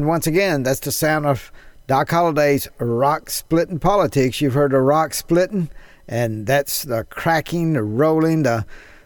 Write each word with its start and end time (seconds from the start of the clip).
And 0.00 0.08
once 0.08 0.26
again, 0.26 0.62
that's 0.62 0.80
the 0.80 0.92
sound 0.92 1.26
of 1.26 1.52
Doc 1.86 2.08
Holliday's 2.08 2.66
rock 2.78 3.28
splitting 3.28 3.78
politics. 3.78 4.40
You've 4.40 4.54
heard 4.54 4.72
of 4.72 4.80
rock 4.80 5.12
splitting, 5.12 5.68
and 6.08 6.46
that's 6.46 6.84
the 6.84 7.04
cracking, 7.04 7.74
the 7.74 7.82
rolling, 7.82 8.44
the 8.44 8.64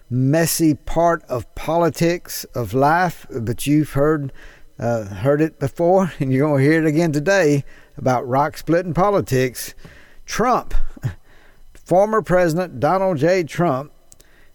messy 0.09 0.75
part 0.75 1.25
of 1.25 1.53
politics 1.57 2.45
of 2.55 2.75
life. 2.75 3.27
But 3.29 3.67
you've 3.67 3.95
heard 3.95 4.33
uh, 4.79 5.07
heard 5.07 5.41
it 5.41 5.59
before, 5.59 6.12
and 6.20 6.33
you're 6.33 6.47
going 6.47 6.62
to 6.62 6.70
hear 6.70 6.81
it 6.81 6.87
again 6.87 7.11
today 7.11 7.65
about 7.97 8.28
rock 8.28 8.56
splitting 8.56 8.95
politics. 8.95 9.75
Trump, 10.27 10.75
former 11.72 12.22
President 12.22 12.78
Donald 12.78 13.19
J. 13.19 13.42
Trump, 13.42 13.91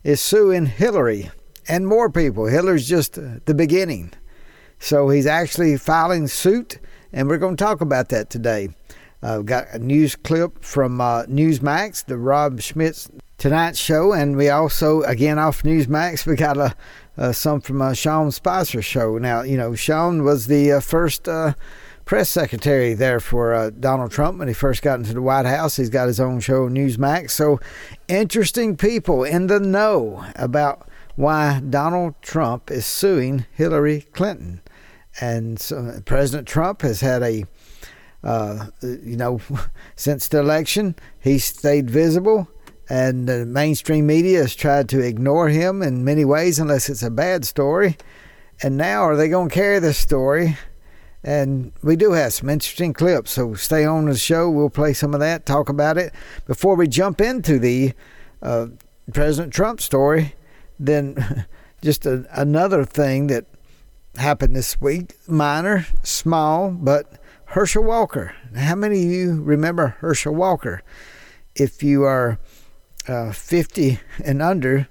is 0.05 0.21
suing 0.21 0.67
Hillary 0.67 1.31
and 1.67 1.85
more 1.85 2.09
people. 2.09 2.45
Hillary's 2.45 2.87
just 2.87 3.15
the 3.45 3.53
beginning. 3.53 4.13
So 4.79 5.09
he's 5.09 5.27
actually 5.27 5.77
filing 5.77 6.27
suit, 6.27 6.79
and 7.11 7.27
we're 7.27 7.37
going 7.37 7.57
to 7.57 7.63
talk 7.63 7.81
about 7.81 8.09
that 8.09 8.29
today. 8.29 8.69
I've 9.21 9.39
uh, 9.39 9.41
got 9.41 9.67
a 9.73 9.79
news 9.79 10.15
clip 10.15 10.63
from 10.63 11.01
uh, 11.01 11.23
Newsmax, 11.23 12.05
the 12.05 12.17
Rob 12.17 12.61
Schmitt's 12.61 13.09
Tonight 13.37 13.75
Show, 13.75 14.13
and 14.13 14.37
we 14.37 14.49
also, 14.49 15.01
again 15.03 15.37
off 15.37 15.63
Newsmax, 15.63 16.25
we 16.25 16.37
got 16.37 16.57
a, 16.57 16.73
uh, 17.17 17.33
some 17.33 17.59
from 17.59 17.81
uh, 17.81 17.93
Sean 17.93 18.31
Spicer's 18.31 18.85
show. 18.85 19.17
Now, 19.17 19.41
you 19.41 19.57
know, 19.57 19.75
Sean 19.75 20.23
was 20.23 20.47
the 20.47 20.71
uh, 20.71 20.79
first 20.79 21.27
uh, 21.27 21.53
press 22.05 22.29
secretary 22.29 22.93
there 22.93 23.19
for 23.19 23.53
uh, 23.53 23.71
Donald 23.71 24.11
Trump 24.11 24.39
when 24.39 24.47
he 24.47 24.53
first 24.53 24.81
got 24.81 24.99
into 24.99 25.13
the 25.13 25.21
White 25.21 25.45
House. 25.45 25.75
He's 25.75 25.89
got 25.89 26.07
his 26.07 26.21
own 26.21 26.39
show, 26.39 26.69
Newsmax. 26.69 27.31
So, 27.31 27.59
interesting 28.07 28.77
people 28.77 29.25
in 29.25 29.47
the 29.47 29.59
know 29.59 30.25
about 30.37 30.89
why 31.17 31.59
Donald 31.59 32.15
Trump 32.21 32.71
is 32.71 32.85
suing 32.85 33.45
Hillary 33.51 34.07
Clinton. 34.13 34.61
And 35.21 35.59
President 36.05 36.47
Trump 36.47 36.81
has 36.81 37.01
had 37.01 37.23
a, 37.23 37.45
uh, 38.23 38.67
you 38.81 39.17
know, 39.17 39.41
since 39.95 40.27
the 40.27 40.39
election, 40.39 40.95
he's 41.19 41.43
stayed 41.43 41.89
visible, 41.89 42.47
and 42.89 43.27
the 43.27 43.45
mainstream 43.45 44.07
media 44.07 44.39
has 44.39 44.55
tried 44.55 44.89
to 44.89 44.99
ignore 44.99 45.49
him 45.49 45.81
in 45.81 46.03
many 46.03 46.25
ways, 46.25 46.57
unless 46.59 46.89
it's 46.89 47.03
a 47.03 47.11
bad 47.11 47.45
story. 47.45 47.97
And 48.61 48.77
now, 48.77 49.03
are 49.03 49.15
they 49.15 49.29
going 49.29 49.49
to 49.49 49.55
carry 49.55 49.79
this 49.79 49.97
story? 49.97 50.57
And 51.23 51.73
we 51.83 51.95
do 51.95 52.13
have 52.13 52.33
some 52.33 52.49
interesting 52.49 52.93
clips, 52.93 53.31
so 53.31 53.53
stay 53.53 53.85
on 53.85 54.05
the 54.05 54.17
show. 54.17 54.49
We'll 54.49 54.69
play 54.69 54.93
some 54.93 55.13
of 55.13 55.19
that, 55.19 55.45
talk 55.45 55.69
about 55.69 55.97
it. 55.97 56.13
Before 56.45 56.75
we 56.75 56.87
jump 56.87 57.19
into 57.19 57.59
the 57.59 57.93
uh, 58.41 58.67
President 59.13 59.53
Trump 59.53 59.81
story, 59.81 60.35
then 60.79 61.45
just 61.81 62.05
a, 62.05 62.25
another 62.31 62.85
thing 62.85 63.27
that 63.27 63.45
happened 64.19 64.55
this 64.55 64.79
week. 64.79 65.15
Minor, 65.27 65.87
small, 66.03 66.71
but 66.71 67.19
Herschel 67.45 67.83
Walker. 67.83 68.35
How 68.55 68.75
many 68.75 69.03
of 69.03 69.11
you 69.11 69.41
remember 69.41 69.95
Herschel 69.99 70.35
Walker? 70.35 70.83
If 71.55 71.81
you 71.81 72.03
are 72.03 72.39
uh, 73.07 73.31
50 73.31 73.99
and 74.23 74.41
under, 74.41 74.87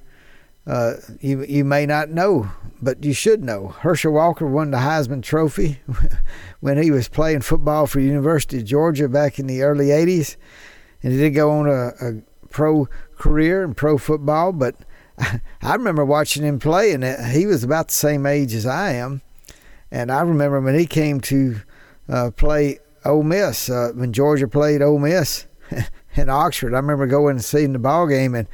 uh, 0.67 0.95
you 1.21 1.45
you 1.45 1.65
may 1.65 1.87
not 1.87 2.11
know, 2.11 2.51
but 2.83 3.05
you 3.05 3.13
should 3.13 3.43
know. 3.43 3.69
Herschel 3.69 4.13
Walker 4.13 4.47
won 4.47 4.71
the 4.71 4.79
Heisman 4.79 5.23
Trophy 5.23 5.81
when 6.61 6.83
he 6.83 6.91
was 6.91 7.09
playing 7.09 7.41
football 7.41 7.87
for 7.87 8.01
University 8.01 8.59
of 8.59 8.65
Georgia 8.65 9.09
back 9.09 9.39
in 9.39 9.47
the 9.47 9.63
early 9.63 9.87
80s, 9.87 10.37
and 11.03 11.13
he 11.13 11.19
did 11.19 11.31
go 11.31 11.51
on 11.53 11.69
a, 11.69 11.89
a 12.01 12.23
pro 12.51 12.89
career 13.17 13.63
in 13.63 13.75
pro 13.75 13.97
football, 13.97 14.53
but 14.53 14.75
I 15.19 15.75
remember 15.75 16.05
watching 16.05 16.45
him 16.45 16.59
play, 16.59 16.93
and 16.93 17.05
he 17.33 17.47
was 17.47 17.65
about 17.65 17.89
the 17.89 17.95
same 17.95 18.27
age 18.27 18.55
as 18.55 18.67
I 18.67 18.93
am. 18.93 19.23
And 19.91 20.13
I 20.13 20.21
remember 20.21 20.61
when 20.61 20.79
he 20.79 20.87
came 20.87 21.21
to 21.23 21.61
uh, 22.09 22.31
play 22.31 22.79
Ole 23.05 23.23
Miss, 23.23 23.71
uh, 23.71 23.93
when 23.95 24.13
Georgia 24.13 24.49
played 24.49 24.83
Ole 24.83 24.99
Miss 24.99 25.47
in 26.15 26.29
Oxford. 26.29 26.75
I 26.75 26.79
remember 26.79 27.07
going 27.07 27.37
and 27.37 27.45
seeing 27.45 27.73
the 27.73 27.79
ball 27.79 28.07
game, 28.07 28.35
and 28.35 28.47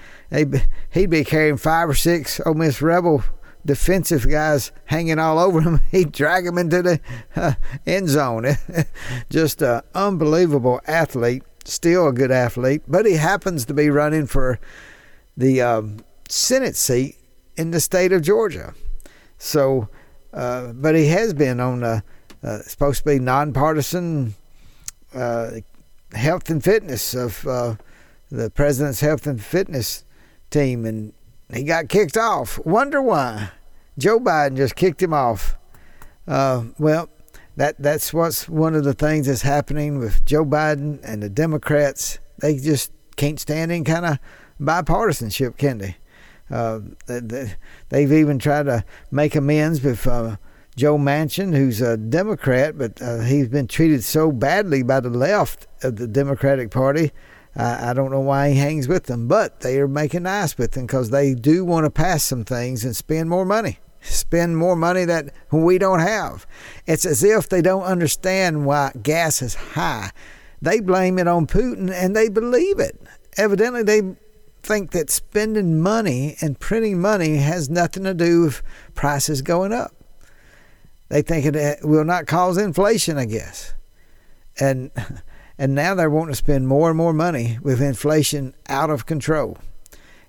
he'd 0.90 1.10
be 1.10 1.24
carrying 1.24 1.56
five 1.56 1.88
or 1.88 1.94
six 1.94 2.40
Ole 2.46 2.54
Miss 2.54 2.80
Rebel 2.80 3.24
defensive 3.66 4.28
guys 4.28 4.72
hanging 4.86 5.18
all 5.18 5.38
over 5.38 5.60
him. 5.60 5.80
He'd 5.90 6.12
drag 6.12 6.44
them 6.44 6.58
into 6.58 6.82
the 6.82 7.00
uh, 7.34 7.54
end 7.86 8.08
zone. 8.08 8.56
Just 9.30 9.62
an 9.62 9.82
unbelievable 9.94 10.80
athlete, 10.86 11.42
still 11.64 12.08
a 12.08 12.12
good 12.12 12.30
athlete, 12.30 12.82
but 12.86 13.06
he 13.06 13.14
happens 13.14 13.64
to 13.66 13.74
be 13.74 13.90
running 13.90 14.26
for 14.26 14.58
the 15.36 15.60
um, 15.62 15.98
Senate 16.28 16.76
seat 16.76 17.16
in 17.56 17.70
the 17.70 17.80
state 17.80 18.12
of 18.12 18.22
Georgia. 18.22 18.74
So, 19.38 19.88
uh, 20.32 20.72
but 20.72 20.94
he 20.94 21.06
has 21.08 21.34
been 21.34 21.60
on 21.60 21.80
the 21.80 22.02
uh, 22.42 22.58
supposed 22.58 23.00
to 23.00 23.04
be 23.06 23.18
nonpartisan 23.18 24.34
uh, 25.14 25.52
health 26.12 26.50
and 26.50 26.62
fitness 26.62 27.14
of 27.14 27.46
uh, 27.46 27.76
the 28.30 28.50
president's 28.50 29.00
health 29.00 29.26
and 29.26 29.42
fitness 29.42 30.04
team, 30.50 30.84
and 30.84 31.12
he 31.52 31.62
got 31.64 31.88
kicked 31.88 32.16
off. 32.16 32.58
Wonder 32.64 33.00
why? 33.00 33.50
Joe 33.96 34.18
Biden 34.18 34.56
just 34.56 34.76
kicked 34.76 35.02
him 35.02 35.14
off. 35.14 35.56
Uh, 36.26 36.64
well, 36.78 37.08
that 37.56 37.76
that's 37.78 38.12
what's 38.12 38.48
one 38.48 38.74
of 38.74 38.84
the 38.84 38.94
things 38.94 39.26
that's 39.26 39.42
happening 39.42 39.98
with 39.98 40.24
Joe 40.24 40.44
Biden 40.44 41.00
and 41.04 41.22
the 41.22 41.28
Democrats. 41.28 42.18
They 42.38 42.58
just 42.58 42.92
can't 43.16 43.38
stand 43.38 43.70
any 43.70 43.84
kind 43.84 44.04
of 44.04 44.18
bipartisanship, 44.60 45.56
can 45.56 45.78
they? 45.78 45.96
Uh, 46.54 46.78
they've 47.88 48.12
even 48.12 48.38
tried 48.38 48.66
to 48.66 48.84
make 49.10 49.34
amends 49.34 49.82
with 49.82 50.06
uh, 50.06 50.36
Joe 50.76 50.96
Manchin, 50.96 51.52
who's 51.52 51.80
a 51.80 51.96
Democrat, 51.96 52.78
but 52.78 53.02
uh, 53.02 53.20
he's 53.20 53.48
been 53.48 53.66
treated 53.66 54.04
so 54.04 54.30
badly 54.30 54.84
by 54.84 55.00
the 55.00 55.10
left 55.10 55.66
of 55.82 55.96
the 55.96 56.06
Democratic 56.06 56.70
Party. 56.70 57.10
I 57.56 57.92
don't 57.92 58.10
know 58.10 58.20
why 58.20 58.50
he 58.50 58.56
hangs 58.56 58.88
with 58.88 59.04
them, 59.04 59.28
but 59.28 59.60
they 59.60 59.78
are 59.78 59.86
making 59.86 60.24
nice 60.24 60.58
with 60.58 60.76
him 60.76 60.86
because 60.86 61.10
they 61.10 61.34
do 61.34 61.64
want 61.64 61.84
to 61.84 61.90
pass 61.90 62.24
some 62.24 62.44
things 62.44 62.84
and 62.84 62.96
spend 62.96 63.30
more 63.30 63.44
money. 63.44 63.78
Spend 64.00 64.56
more 64.56 64.74
money 64.74 65.04
that 65.04 65.32
we 65.52 65.78
don't 65.78 66.00
have. 66.00 66.46
It's 66.86 67.06
as 67.06 67.22
if 67.22 67.48
they 67.48 67.62
don't 67.62 67.84
understand 67.84 68.66
why 68.66 68.90
gas 69.00 69.40
is 69.40 69.54
high. 69.54 70.10
They 70.60 70.80
blame 70.80 71.18
it 71.18 71.28
on 71.28 71.46
Putin 71.46 71.92
and 71.92 72.16
they 72.16 72.28
believe 72.28 72.80
it. 72.80 73.00
Evidently, 73.36 73.84
they 73.84 74.02
think 74.64 74.92
that 74.92 75.10
spending 75.10 75.80
money 75.80 76.36
and 76.40 76.58
printing 76.58 77.00
money 77.00 77.36
has 77.36 77.68
nothing 77.68 78.04
to 78.04 78.14
do 78.14 78.42
with 78.42 78.62
prices 78.94 79.42
going 79.42 79.72
up. 79.72 79.92
They 81.08 81.22
think 81.22 81.44
it 81.46 81.78
will 81.82 82.04
not 82.04 82.26
cause 82.26 82.56
inflation, 82.56 83.18
I 83.18 83.26
guess. 83.26 83.74
And 84.58 84.90
and 85.58 85.74
now 85.74 85.94
they're 85.94 86.10
wanting 86.10 86.32
to 86.32 86.36
spend 86.36 86.66
more 86.66 86.88
and 86.88 86.96
more 86.96 87.12
money 87.12 87.58
with 87.62 87.80
inflation 87.80 88.54
out 88.68 88.90
of 88.90 89.06
control. 89.06 89.58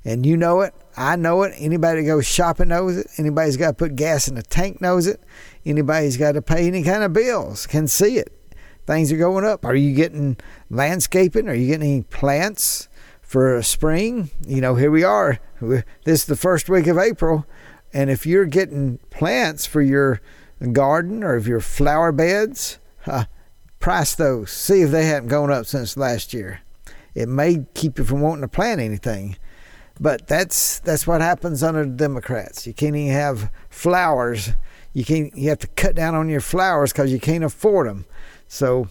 And 0.03 0.23
you 0.23 0.37
know 0.37 0.61
it, 0.61 0.75
I 0.95 1.15
know 1.15 1.41
it. 1.41 1.53
Anybody 1.57 2.01
that 2.01 2.07
goes 2.07 2.27
shopping 2.27 2.67
knows 2.67 2.97
it. 2.97 3.07
Anybody's 3.17 3.57
got 3.57 3.69
to 3.69 3.73
put 3.73 3.95
gas 3.95 4.27
in 4.27 4.35
the 4.35 4.43
tank 4.43 4.79
knows 4.79 5.07
it. 5.07 5.19
Anybody's 5.65 6.17
got 6.17 6.33
to 6.33 6.43
pay 6.43 6.67
any 6.67 6.83
kind 6.83 7.01
of 7.01 7.11
bills 7.11 7.65
can 7.65 7.87
see 7.87 8.17
it. 8.17 8.31
Things 8.85 9.11
are 9.11 9.17
going 9.17 9.45
up. 9.45 9.65
Are 9.65 9.75
you 9.75 9.95
getting 9.95 10.37
landscaping? 10.69 11.49
Are 11.49 11.55
you 11.55 11.67
getting 11.67 11.89
any 11.91 12.01
plants? 12.03 12.87
For 13.35 13.61
spring. 13.63 14.29
You 14.47 14.61
know, 14.61 14.75
here 14.75 14.89
we 14.89 15.03
are. 15.03 15.39
This 15.59 15.83
is 16.05 16.25
the 16.25 16.37
first 16.37 16.69
week 16.69 16.87
of 16.87 16.97
April. 16.97 17.45
And 17.93 18.09
if 18.09 18.25
you're 18.25 18.45
getting 18.45 18.97
plants 19.09 19.65
for 19.65 19.81
your 19.81 20.21
garden 20.71 21.21
or 21.21 21.35
if 21.35 21.45
your 21.45 21.59
flower 21.59 22.13
beds, 22.13 22.79
uh, 23.05 23.25
price 23.81 24.15
those. 24.15 24.51
See 24.51 24.83
if 24.83 24.91
they 24.91 25.07
haven't 25.07 25.27
gone 25.27 25.51
up 25.51 25.65
since 25.65 25.97
last 25.97 26.33
year. 26.33 26.61
It 27.13 27.27
may 27.27 27.65
keep 27.73 27.97
you 27.97 28.05
from 28.05 28.21
wanting 28.21 28.43
to 28.43 28.47
plant 28.47 28.79
anything. 28.79 29.35
But 29.99 30.27
that's 30.27 30.79
that's 30.79 31.05
what 31.05 31.19
happens 31.19 31.61
under 31.61 31.83
the 31.83 31.91
Democrats. 31.91 32.65
You 32.65 32.73
can't 32.73 32.95
even 32.95 33.11
have 33.11 33.51
flowers. 33.69 34.51
you 34.93 35.03
can't. 35.03 35.35
you 35.35 35.49
have 35.49 35.59
to 35.59 35.67
cut 35.67 35.93
down 35.93 36.15
on 36.15 36.29
your 36.29 36.39
flowers 36.39 36.93
because 36.93 37.11
you 37.11 37.19
can't 37.19 37.43
afford 37.43 37.89
them. 37.89 38.05
So 38.47 38.87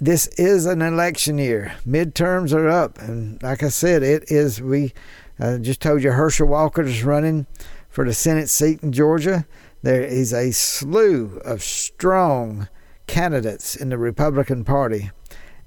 this 0.00 0.26
is 0.38 0.66
an 0.66 0.82
election 0.82 1.38
year. 1.38 1.74
Midterms 1.86 2.52
are 2.52 2.68
up, 2.68 2.98
and 2.98 3.42
like 3.42 3.62
I 3.62 3.68
said, 3.68 4.02
it 4.02 4.30
is. 4.30 4.60
We 4.62 4.92
uh, 5.40 5.58
just 5.58 5.80
told 5.80 6.02
you 6.02 6.12
Herschel 6.12 6.48
Walker 6.48 6.82
is 6.82 7.04
running 7.04 7.46
for 7.88 8.04
the 8.04 8.14
Senate 8.14 8.48
seat 8.48 8.82
in 8.82 8.92
Georgia. 8.92 9.46
There 9.82 10.02
is 10.02 10.32
a 10.32 10.52
slew 10.52 11.40
of 11.44 11.62
strong 11.62 12.68
candidates 13.06 13.74
in 13.74 13.88
the 13.88 13.98
Republican 13.98 14.64
Party. 14.64 15.10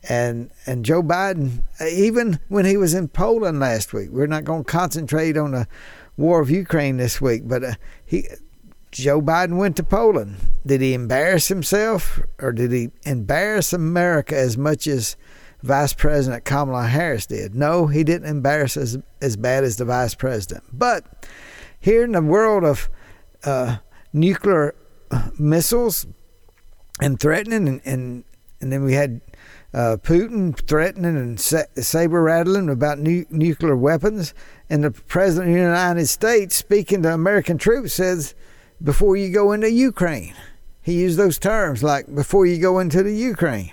And 0.07 0.50
and 0.66 0.86
Joe 0.86 1.04
Biden, 1.04 1.63
even 1.81 2.39
when 2.48 2.66
he 2.66 2.78
was 2.78 2.94
in 2.94 3.07
Poland 3.10 3.60
last 3.60 3.94
week, 3.94 4.10
we're 4.12 4.28
not 4.28 4.45
going 4.45 4.63
to 4.63 4.72
concentrate 4.72 5.38
on 5.38 5.51
the 5.51 5.68
war 6.18 6.42
of 6.42 6.50
Ukraine 6.50 6.98
this 6.98 7.22
week, 7.22 7.44
but 7.45 7.63
uh, 7.63 7.74
he 8.06 8.28
Joe 8.91 9.21
Biden 9.21 9.57
went 9.57 9.77
to 9.77 9.83
Poland. 9.83 10.35
Did 10.65 10.81
he 10.81 10.93
embarrass 10.93 11.47
himself 11.47 12.19
or 12.39 12.51
did 12.51 12.71
he 12.71 12.91
embarrass 13.03 13.73
America 13.73 14.38
as 14.38 14.57
much 14.57 14.85
as 14.85 15.15
Vice 15.63 15.93
President 15.93 16.43
Kamala 16.43 16.88
Harris 16.88 17.25
did? 17.25 17.55
No, 17.55 17.88
he 17.88 18.03
didn't 18.03 18.29
embarrass 18.29 18.75
as 18.77 18.97
as 19.21 19.38
bad 19.38 19.63
as 19.63 19.77
the 19.77 19.85
Vice 19.85 20.15
President. 20.15 20.63
But 20.73 21.27
here 21.79 22.03
in 22.03 22.11
the 22.11 22.21
world 22.21 22.63
of 22.63 22.89
uh, 23.43 23.77
nuclear 24.13 24.75
missiles 25.37 26.05
and 27.01 27.19
threatening, 27.19 27.67
and, 27.67 27.81
and, 27.85 28.23
and 28.59 28.71
then 28.71 28.83
we 28.83 28.94
had 28.94 29.21
uh, 29.73 29.97
Putin 30.01 30.55
threatening 30.67 31.17
and 31.17 31.39
saber 31.39 32.21
rattling 32.21 32.69
about 32.69 32.99
nu- 32.99 33.25
nuclear 33.29 33.75
weapons, 33.75 34.33
and 34.69 34.83
the 34.83 34.91
President 34.91 35.49
of 35.49 35.55
the 35.55 35.61
United 35.61 36.07
States, 36.07 36.55
speaking 36.55 37.01
to 37.03 37.13
American 37.13 37.57
troops, 37.57 37.94
says, 37.94 38.35
before 38.83 39.16
you 39.16 39.30
go 39.30 39.51
into 39.51 39.69
Ukraine. 39.69 40.33
He 40.81 40.94
used 41.01 41.18
those 41.18 41.38
terms 41.38 41.83
like 41.83 42.13
before 42.13 42.45
you 42.45 42.57
go 42.57 42.80
into 42.80 43.04
the 43.04 43.16
Ukraine, 43.16 43.72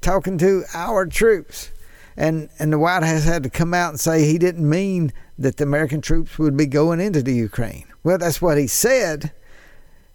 talking 0.00 0.38
to 0.38 0.64
our 0.74 1.06
troops. 1.06 1.70
And, 2.16 2.50
and 2.58 2.72
the 2.72 2.78
White 2.78 3.02
House 3.02 3.24
had 3.24 3.42
to 3.44 3.50
come 3.50 3.72
out 3.72 3.90
and 3.90 4.00
say 4.00 4.24
he 4.24 4.36
didn't 4.36 4.68
mean 4.68 5.12
that 5.38 5.56
the 5.56 5.64
American 5.64 6.02
troops 6.02 6.38
would 6.38 6.56
be 6.56 6.66
going 6.66 7.00
into 7.00 7.22
the 7.22 7.32
Ukraine. 7.34 7.86
Well, 8.04 8.18
that's 8.18 8.42
what 8.42 8.58
he 8.58 8.66
said. 8.66 9.32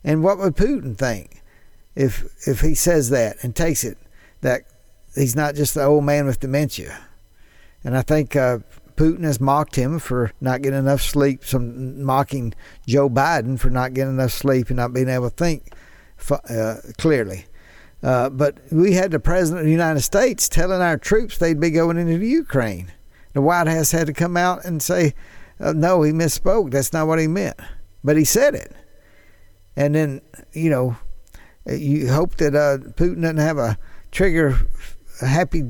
And 0.04 0.24
what 0.24 0.38
would 0.38 0.56
Putin 0.56 0.96
think 0.96 1.42
if 1.96 2.26
if 2.48 2.62
he 2.62 2.76
says 2.76 3.10
that 3.10 3.38
and 3.42 3.56
takes 3.56 3.84
it 3.84 3.98
that 4.42 4.66
he's 5.16 5.36
not 5.36 5.56
just 5.56 5.74
the 5.74 5.84
old 5.84 6.04
man 6.04 6.28
with 6.28 6.40
dementia? 6.40 7.00
And 7.84 7.98
I 7.98 8.04
think 8.04 8.36
uh, 8.36 8.60
Putin 8.96 9.24
has 9.24 9.42
mocked 9.42 9.76
him 9.76 10.00
for 10.00 10.32
not 10.40 10.62
getting 10.62 10.80
enough 10.80 11.02
sleep, 11.02 11.44
some 11.44 12.02
mocking 12.04 12.54
Joe 12.88 13.10
Biden 13.10 13.60
for 13.60 13.70
not 13.70 13.94
getting 13.94 14.14
enough 14.14 14.32
sleep 14.32 14.70
and 14.70 14.78
not 14.78 14.94
being 14.94 15.10
able 15.10 15.30
to 15.30 15.36
think 15.36 15.74
uh, 16.50 16.76
clearly. 16.98 17.46
Uh, 18.02 18.30
but 18.30 18.60
we 18.72 18.94
had 18.94 19.12
the 19.12 19.20
president 19.20 19.62
of 19.62 19.66
the 19.66 19.72
United 19.72 20.02
States 20.02 20.48
telling 20.48 20.82
our 20.82 20.98
troops 20.98 21.38
they'd 21.38 21.60
be 21.60 21.72
going 21.72 21.98
into 21.98 22.26
Ukraine. 22.26 22.92
The 23.34 23.42
White 23.42 23.68
House 23.68 23.92
had 23.92 24.08
to 24.08 24.14
come 24.14 24.38
out 24.38 24.64
and 24.64 24.82
say, 24.82 25.14
uh, 25.60 25.74
no, 25.74 26.04
he 26.04 26.12
misspoke. 26.12 26.72
That's 26.72 26.94
not 26.94 27.08
what 27.08 27.20
he 27.20 27.28
meant. 27.28 27.60
But 28.04 28.18
he 28.18 28.24
said 28.24 28.56
it. 28.56 28.74
And 29.76 29.96
then, 29.96 30.22
you 30.54 30.70
know, 30.70 30.98
you 31.66 32.12
hope 32.12 32.36
that 32.36 32.56
uh, 32.56 32.78
Putin 32.92 33.22
doesn't 33.22 33.38
have 33.38 33.58
a 33.58 33.78
trigger 34.12 34.56
happy 35.20 35.64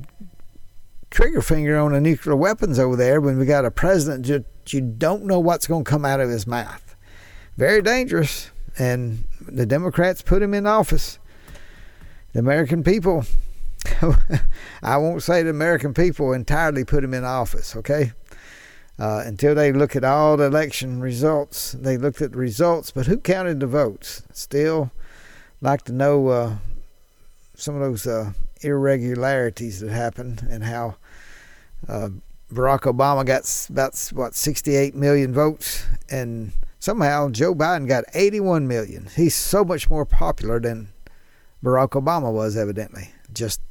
trigger 1.15 1.41
finger 1.41 1.77
on 1.77 1.93
the 1.93 2.01
nuclear 2.01 2.35
weapons 2.35 2.77
over 2.77 2.97
there 2.97 3.21
when 3.21 3.39
we 3.39 3.45
got 3.45 3.63
a 3.63 3.71
president 3.71 4.25
that 4.25 4.73
you 4.73 4.81
don't 4.81 5.23
know 5.23 5.39
what's 5.39 5.65
going 5.65 5.85
to 5.85 5.89
come 5.89 6.03
out 6.03 6.19
of 6.19 6.29
his 6.29 6.45
mouth. 6.45 6.93
Very 7.55 7.81
dangerous. 7.81 8.51
And 8.77 9.23
the 9.39 9.65
Democrats 9.65 10.21
put 10.21 10.41
him 10.41 10.53
in 10.53 10.67
office. 10.67 11.17
The 12.33 12.39
American 12.39 12.83
people, 12.83 13.23
I 14.83 14.97
won't 14.97 15.23
say 15.23 15.41
the 15.41 15.51
American 15.51 15.93
people 15.93 16.33
entirely 16.33 16.83
put 16.83 17.01
him 17.01 17.13
in 17.13 17.23
office, 17.23 17.77
okay? 17.77 18.11
Uh, 18.99 19.23
until 19.25 19.55
they 19.55 19.71
look 19.71 19.95
at 19.95 20.03
all 20.03 20.35
the 20.35 20.43
election 20.43 20.99
results. 20.99 21.71
They 21.71 21.95
looked 21.95 22.21
at 22.21 22.33
the 22.33 22.37
results, 22.37 22.91
but 22.91 23.05
who 23.05 23.19
counted 23.19 23.61
the 23.61 23.67
votes? 23.67 24.23
Still 24.33 24.91
like 25.61 25.83
to 25.83 25.93
know 25.93 26.27
uh, 26.27 26.55
some 27.55 27.75
of 27.75 27.79
those 27.79 28.05
uh, 28.05 28.33
irregularities 28.59 29.79
that 29.79 29.91
happened 29.91 30.45
and 30.49 30.65
how 30.65 30.95
uh, 31.87 32.09
Barack 32.51 32.81
Obama 32.81 33.25
got 33.25 33.67
about 33.69 33.97
what 34.13 34.35
68 34.35 34.95
million 34.95 35.33
votes, 35.33 35.85
and 36.09 36.51
somehow 36.79 37.29
Joe 37.29 37.55
Biden 37.55 37.87
got 37.87 38.05
81 38.13 38.67
million. 38.67 39.09
He's 39.15 39.35
so 39.35 39.63
much 39.63 39.89
more 39.89 40.05
popular 40.05 40.59
than 40.59 40.89
Barack 41.63 41.89
Obama 41.91 42.31
was, 42.31 42.55
evidently. 42.55 43.09
Just, 43.33 43.61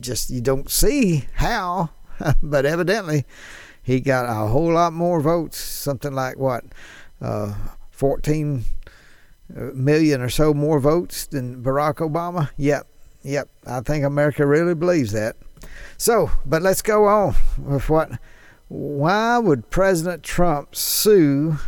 just 0.00 0.30
you 0.30 0.40
don't 0.40 0.70
see 0.70 1.26
how, 1.34 1.90
but 2.42 2.64
evidently 2.64 3.24
he 3.82 4.00
got 4.00 4.26
a 4.26 4.48
whole 4.48 4.72
lot 4.72 4.92
more 4.92 5.20
votes. 5.20 5.58
Something 5.58 6.12
like 6.12 6.38
what, 6.38 6.64
uh, 7.20 7.54
14 7.90 8.64
uh, 9.56 10.20
or 10.20 10.28
so 10.28 10.54
more 10.54 10.78
votes 10.78 11.26
than 11.26 11.62
Barack 11.62 11.96
Obama. 11.96 12.50
Yep, 12.56 12.86
yep. 13.22 13.48
I 13.66 13.80
think 13.80 14.04
America 14.04 14.46
really 14.46 14.74
believes 14.74 15.12
that. 15.12 15.36
So, 15.96 16.30
but 16.46 16.62
let's 16.62 16.82
go 16.82 17.06
on 17.06 17.34
with 17.58 17.88
what. 17.88 18.12
Why 18.68 19.36
would 19.38 19.70
President 19.70 20.22
Trump 20.22 20.76
sue 20.76 21.58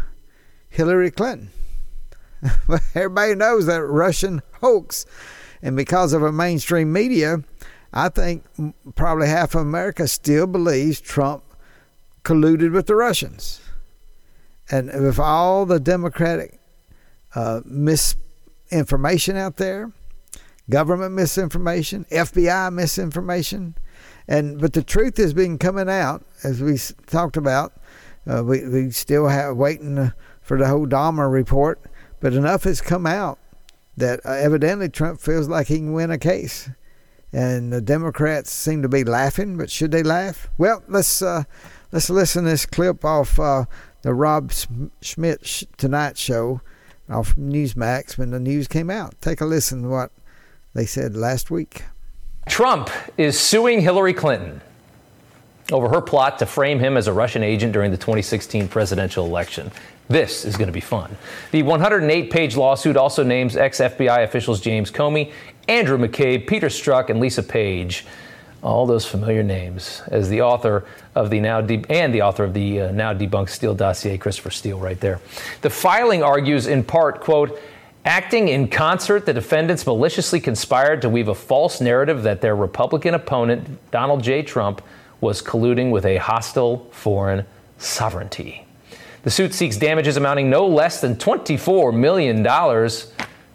Hillary 0.68 1.10
Clinton? 1.10 1.50
everybody 2.94 3.34
knows 3.34 3.66
that 3.66 3.82
Russian 3.82 4.40
hoax, 4.60 5.04
and 5.60 5.76
because 5.76 6.12
of 6.12 6.22
a 6.22 6.32
mainstream 6.32 6.92
media, 6.92 7.42
I 7.92 8.08
think 8.08 8.44
probably 8.94 9.28
half 9.28 9.54
of 9.54 9.62
America 9.62 10.08
still 10.08 10.46
believes 10.46 11.00
Trump 11.00 11.44
colluded 12.24 12.72
with 12.72 12.86
the 12.86 12.94
Russians. 12.94 13.60
And 14.70 14.86
with 14.86 15.18
all 15.18 15.66
the 15.66 15.80
Democratic 15.80 16.60
uh, 17.34 17.60
misinformation 17.64 19.36
out 19.36 19.56
there, 19.56 19.92
government 20.70 21.14
misinformation, 21.14 22.06
FBI 22.10 22.72
misinformation, 22.72 23.76
and 24.28 24.60
but 24.60 24.72
the 24.72 24.82
truth 24.82 25.16
has 25.16 25.34
been 25.34 25.58
coming 25.58 25.88
out 25.88 26.24
as 26.44 26.62
we 26.62 26.78
talked 27.06 27.36
about. 27.36 27.74
Uh, 28.26 28.42
we 28.44 28.66
we 28.68 28.90
still 28.90 29.28
have 29.28 29.56
waiting 29.56 29.98
uh, 29.98 30.10
for 30.40 30.58
the 30.58 30.68
whole 30.68 30.86
Durham 30.86 31.20
report, 31.20 31.80
but 32.20 32.34
enough 32.34 32.64
has 32.64 32.80
come 32.80 33.06
out 33.06 33.38
that 33.96 34.20
uh, 34.24 34.32
evidently 34.32 34.88
Trump 34.88 35.20
feels 35.20 35.48
like 35.48 35.68
he 35.68 35.76
can 35.76 35.92
win 35.92 36.10
a 36.10 36.18
case, 36.18 36.70
and 37.32 37.72
the 37.72 37.80
Democrats 37.80 38.50
seem 38.50 38.82
to 38.82 38.88
be 38.88 39.04
laughing. 39.04 39.56
But 39.56 39.70
should 39.70 39.90
they 39.90 40.02
laugh? 40.02 40.48
Well, 40.58 40.82
let's 40.88 41.20
uh, 41.22 41.44
let's 41.90 42.10
listen 42.10 42.44
to 42.44 42.50
this 42.50 42.66
clip 42.66 43.04
off 43.04 43.38
uh, 43.38 43.64
the 44.02 44.14
Rob 44.14 44.52
Schmitt 45.00 45.64
Tonight 45.76 46.16
Show 46.16 46.60
off 47.08 47.36
Newsmax 47.36 48.16
when 48.16 48.30
the 48.30 48.40
news 48.40 48.68
came 48.68 48.90
out. 48.90 49.20
Take 49.20 49.40
a 49.40 49.44
listen 49.44 49.82
to 49.82 49.88
what 49.88 50.12
they 50.74 50.86
said 50.86 51.16
last 51.16 51.50
week. 51.50 51.84
Trump 52.48 52.90
is 53.16 53.38
suing 53.38 53.80
Hillary 53.80 54.14
Clinton 54.14 54.60
over 55.70 55.88
her 55.88 56.00
plot 56.00 56.38
to 56.38 56.46
frame 56.46 56.78
him 56.78 56.96
as 56.96 57.06
a 57.06 57.12
Russian 57.12 57.42
agent 57.42 57.72
during 57.72 57.90
the 57.90 57.96
2016 57.96 58.68
presidential 58.68 59.24
election. 59.24 59.70
This 60.08 60.44
is 60.44 60.56
going 60.56 60.66
to 60.66 60.72
be 60.72 60.80
fun. 60.80 61.16
The 61.52 61.62
108 61.62 62.30
page 62.30 62.56
lawsuit 62.56 62.96
also 62.96 63.22
names 63.22 63.56
ex 63.56 63.78
FBI 63.78 64.24
officials 64.24 64.60
James 64.60 64.90
Comey, 64.90 65.32
Andrew 65.68 65.96
McCabe, 65.96 66.46
Peter 66.46 66.68
Strzok, 66.68 67.08
and 67.08 67.20
Lisa 67.20 67.42
Page. 67.42 68.04
All 68.62 68.86
those 68.86 69.06
familiar 69.06 69.42
names 69.42 70.02
as 70.08 70.28
the 70.28 70.42
author 70.42 70.84
of 71.14 71.30
the 71.30 71.40
now 71.40 71.60
de- 71.60 71.84
and 71.88 72.14
the 72.14 72.22
author 72.22 72.44
of 72.44 72.54
the 72.54 72.82
uh, 72.82 72.92
now 72.92 73.12
debunked 73.12 73.48
Steele 73.48 73.74
dossier, 73.74 74.18
Christopher 74.18 74.50
Steele, 74.50 74.78
right 74.78 75.00
there. 75.00 75.20
The 75.62 75.70
filing 75.70 76.22
argues 76.22 76.66
in 76.66 76.84
part, 76.84 77.20
quote, 77.20 77.58
Acting 78.04 78.48
in 78.48 78.66
concert, 78.66 79.26
the 79.26 79.32
defendants 79.32 79.86
maliciously 79.86 80.40
conspired 80.40 81.02
to 81.02 81.08
weave 81.08 81.28
a 81.28 81.34
false 81.34 81.80
narrative 81.80 82.24
that 82.24 82.40
their 82.40 82.56
Republican 82.56 83.14
opponent, 83.14 83.78
Donald 83.92 84.24
J. 84.24 84.42
Trump, 84.42 84.82
was 85.20 85.40
colluding 85.40 85.92
with 85.92 86.04
a 86.04 86.16
hostile 86.16 86.88
foreign 86.90 87.46
sovereignty. 87.78 88.66
The 89.22 89.30
suit 89.30 89.54
seeks 89.54 89.76
damages 89.76 90.16
amounting 90.16 90.50
no 90.50 90.66
less 90.66 91.00
than 91.00 91.14
$24 91.14 91.96
million. 91.96 92.42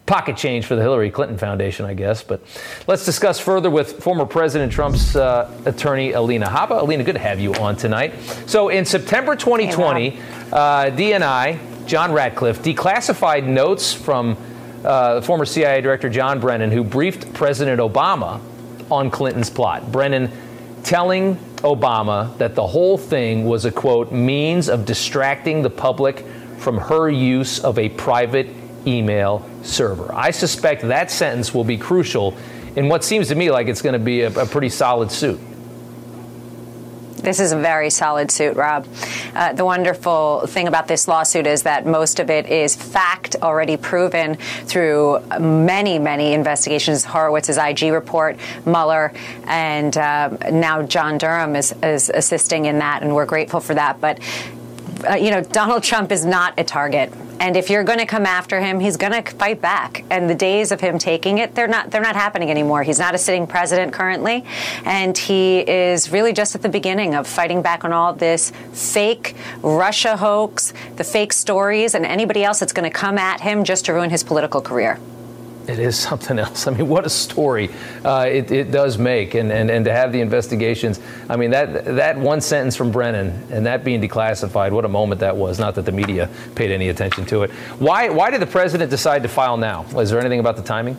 Pocket 0.05 0.37
change 0.37 0.65
for 0.65 0.77
the 0.77 0.81
Hillary 0.81 1.11
Clinton 1.11 1.37
Foundation, 1.37 1.85
I 1.85 1.93
guess. 1.93 2.23
But 2.23 2.41
let's 2.87 3.03
discuss 3.03 3.41
further 3.41 3.69
with 3.69 4.01
former 4.01 4.25
President 4.25 4.71
Trump's 4.71 5.17
uh, 5.17 5.51
attorney, 5.65 6.13
Alina 6.13 6.47
Habba. 6.47 6.81
Alina, 6.81 7.03
good 7.03 7.15
to 7.15 7.19
have 7.19 7.41
you 7.41 7.53
on 7.55 7.75
tonight. 7.75 8.13
So, 8.45 8.69
in 8.69 8.85
September 8.85 9.35
2020, 9.35 10.09
hey, 10.11 10.19
uh, 10.53 10.85
DNI 10.91 11.76
John 11.87 12.11
Ratcliffe 12.11 12.61
declassified 12.61 13.45
notes 13.45 13.93
from 13.93 14.37
uh, 14.83 15.21
former 15.21 15.45
CIA 15.45 15.81
Director 15.81 16.09
John 16.09 16.39
Brennan, 16.39 16.69
who 16.69 16.83
briefed 16.83 17.33
President 17.33 17.79
Obama 17.79 18.41
on 18.91 19.09
Clinton's 19.09 19.49
plot. 19.49 19.91
Brennan 19.91 20.29
telling 20.83 21.35
Obama 21.57 22.37
that 22.37 22.55
the 22.55 22.67
whole 22.67 22.97
thing 22.97 23.45
was 23.45 23.65
a 23.65 23.71
quote, 23.71 24.11
means 24.11 24.69
of 24.69 24.85
distracting 24.85 25.61
the 25.61 25.69
public 25.69 26.25
from 26.57 26.77
her 26.77 27.09
use 27.09 27.59
of 27.59 27.79
a 27.79 27.89
private 27.89 28.47
email 28.85 29.47
server. 29.63 30.13
I 30.13 30.31
suspect 30.31 30.83
that 30.83 31.09
sentence 31.09 31.53
will 31.53 31.63
be 31.63 31.77
crucial 31.77 32.37
in 32.75 32.89
what 32.89 33.03
seems 33.03 33.29
to 33.29 33.35
me 33.35 33.49
like 33.49 33.67
it's 33.67 33.81
going 33.81 33.93
to 33.93 33.99
be 33.99 34.21
a, 34.21 34.39
a 34.39 34.45
pretty 34.45 34.69
solid 34.69 35.11
suit. 35.11 35.39
This 37.27 37.41
is 37.41 37.51
a 37.51 37.57
very 37.57 37.89
solid 37.89 38.31
suit, 38.31 38.55
Rob. 38.55 38.87
Uh, 39.35 39.51
the 39.51 39.65
wonderful 39.65 40.47
thing 40.47 40.69
about 40.69 40.87
this 40.87 41.09
lawsuit 41.09 41.45
is 41.45 41.63
that 41.63 41.85
most 41.85 42.21
of 42.21 42.29
it 42.29 42.45
is 42.45 42.73
fact 42.73 43.35
already 43.41 43.75
proven 43.75 44.35
through 44.63 45.19
many, 45.37 45.99
many 45.99 46.31
investigations. 46.31 47.03
Horowitz's 47.03 47.57
IG 47.57 47.91
report, 47.91 48.37
Mueller, 48.65 49.11
and 49.43 49.97
uh, 49.97 50.29
now 50.51 50.83
John 50.83 51.17
Durham 51.17 51.57
is, 51.57 51.75
is 51.83 52.09
assisting 52.09 52.63
in 52.63 52.79
that, 52.79 53.03
and 53.03 53.13
we're 53.13 53.25
grateful 53.25 53.59
for 53.59 53.73
that. 53.73 53.99
But 53.99 54.21
uh, 55.05 55.15
you 55.15 55.29
know, 55.29 55.41
Donald 55.41 55.83
Trump 55.83 56.13
is 56.13 56.23
not 56.23 56.53
a 56.57 56.63
target. 56.63 57.11
And 57.39 57.55
if 57.55 57.69
you're 57.69 57.83
going 57.83 57.99
to 57.99 58.05
come 58.05 58.25
after 58.25 58.59
him, 58.59 58.79
he's 58.79 58.97
going 58.97 59.11
to 59.11 59.31
fight 59.35 59.61
back. 59.61 60.03
And 60.09 60.29
the 60.29 60.35
days 60.35 60.71
of 60.71 60.81
him 60.81 60.97
taking 60.97 61.37
it, 61.37 61.55
they're 61.55 61.67
not 61.67 61.91
they're 61.91 62.01
not 62.01 62.15
happening 62.15 62.49
anymore. 62.49 62.83
He's 62.83 62.99
not 62.99 63.15
a 63.15 63.17
sitting 63.17 63.47
president 63.47 63.93
currently, 63.93 64.43
and 64.85 65.17
he 65.17 65.59
is 65.59 66.11
really 66.11 66.33
just 66.33 66.55
at 66.55 66.61
the 66.61 66.69
beginning 66.69 67.15
of 67.15 67.27
fighting 67.27 67.61
back 67.61 67.83
on 67.83 67.93
all 67.93 68.13
this 68.13 68.51
fake 68.73 69.35
Russia 69.61 70.17
hoax, 70.17 70.73
the 70.95 71.03
fake 71.03 71.33
stories, 71.33 71.95
and 71.95 72.05
anybody 72.05 72.43
else 72.43 72.59
that's 72.59 72.73
going 72.73 72.89
to 72.89 72.95
come 72.95 73.17
at 73.17 73.41
him 73.41 73.63
just 73.63 73.85
to 73.85 73.93
ruin 73.93 74.09
his 74.09 74.23
political 74.23 74.61
career 74.61 74.99
it 75.67 75.79
is 75.79 75.97
something 76.07 76.39
else. 76.39 76.67
I 76.67 76.71
mean, 76.71 76.87
what 76.87 77.05
a 77.05 77.09
story 77.09 77.69
uh, 78.03 78.27
it, 78.29 78.51
it, 78.51 78.71
does 78.71 78.97
make, 78.97 79.35
and, 79.35 79.51
and, 79.51 79.69
and 79.69 79.85
to 79.85 79.91
have 79.91 80.11
the 80.11 80.21
investigations. 80.21 80.99
I 81.29 81.35
mean, 81.35 81.51
that 81.51 81.85
that 81.85 82.17
one 82.17 82.41
sentence 82.41 82.75
from 82.75 82.91
Brennan 82.91 83.47
and 83.51 83.65
that 83.65 83.83
being 83.83 84.01
declassified, 84.01 84.71
what 84.71 84.85
a 84.85 84.89
moment 84.89 85.21
that 85.21 85.35
was. 85.35 85.59
Not 85.59 85.75
that 85.75 85.85
the 85.85 85.91
media 85.91 86.29
paid 86.55 86.71
any 86.71 86.89
attention 86.89 87.25
to 87.27 87.43
it. 87.43 87.51
Why 87.79 88.09
why 88.09 88.29
did 88.31 88.41
the 88.41 88.47
president 88.47 88.89
decide 88.89 89.23
to 89.23 89.29
file 89.29 89.57
now? 89.57 89.85
Was 89.93 90.09
there 90.09 90.19
anything 90.19 90.39
about 90.39 90.55
the 90.55 90.63
timing? 90.63 90.97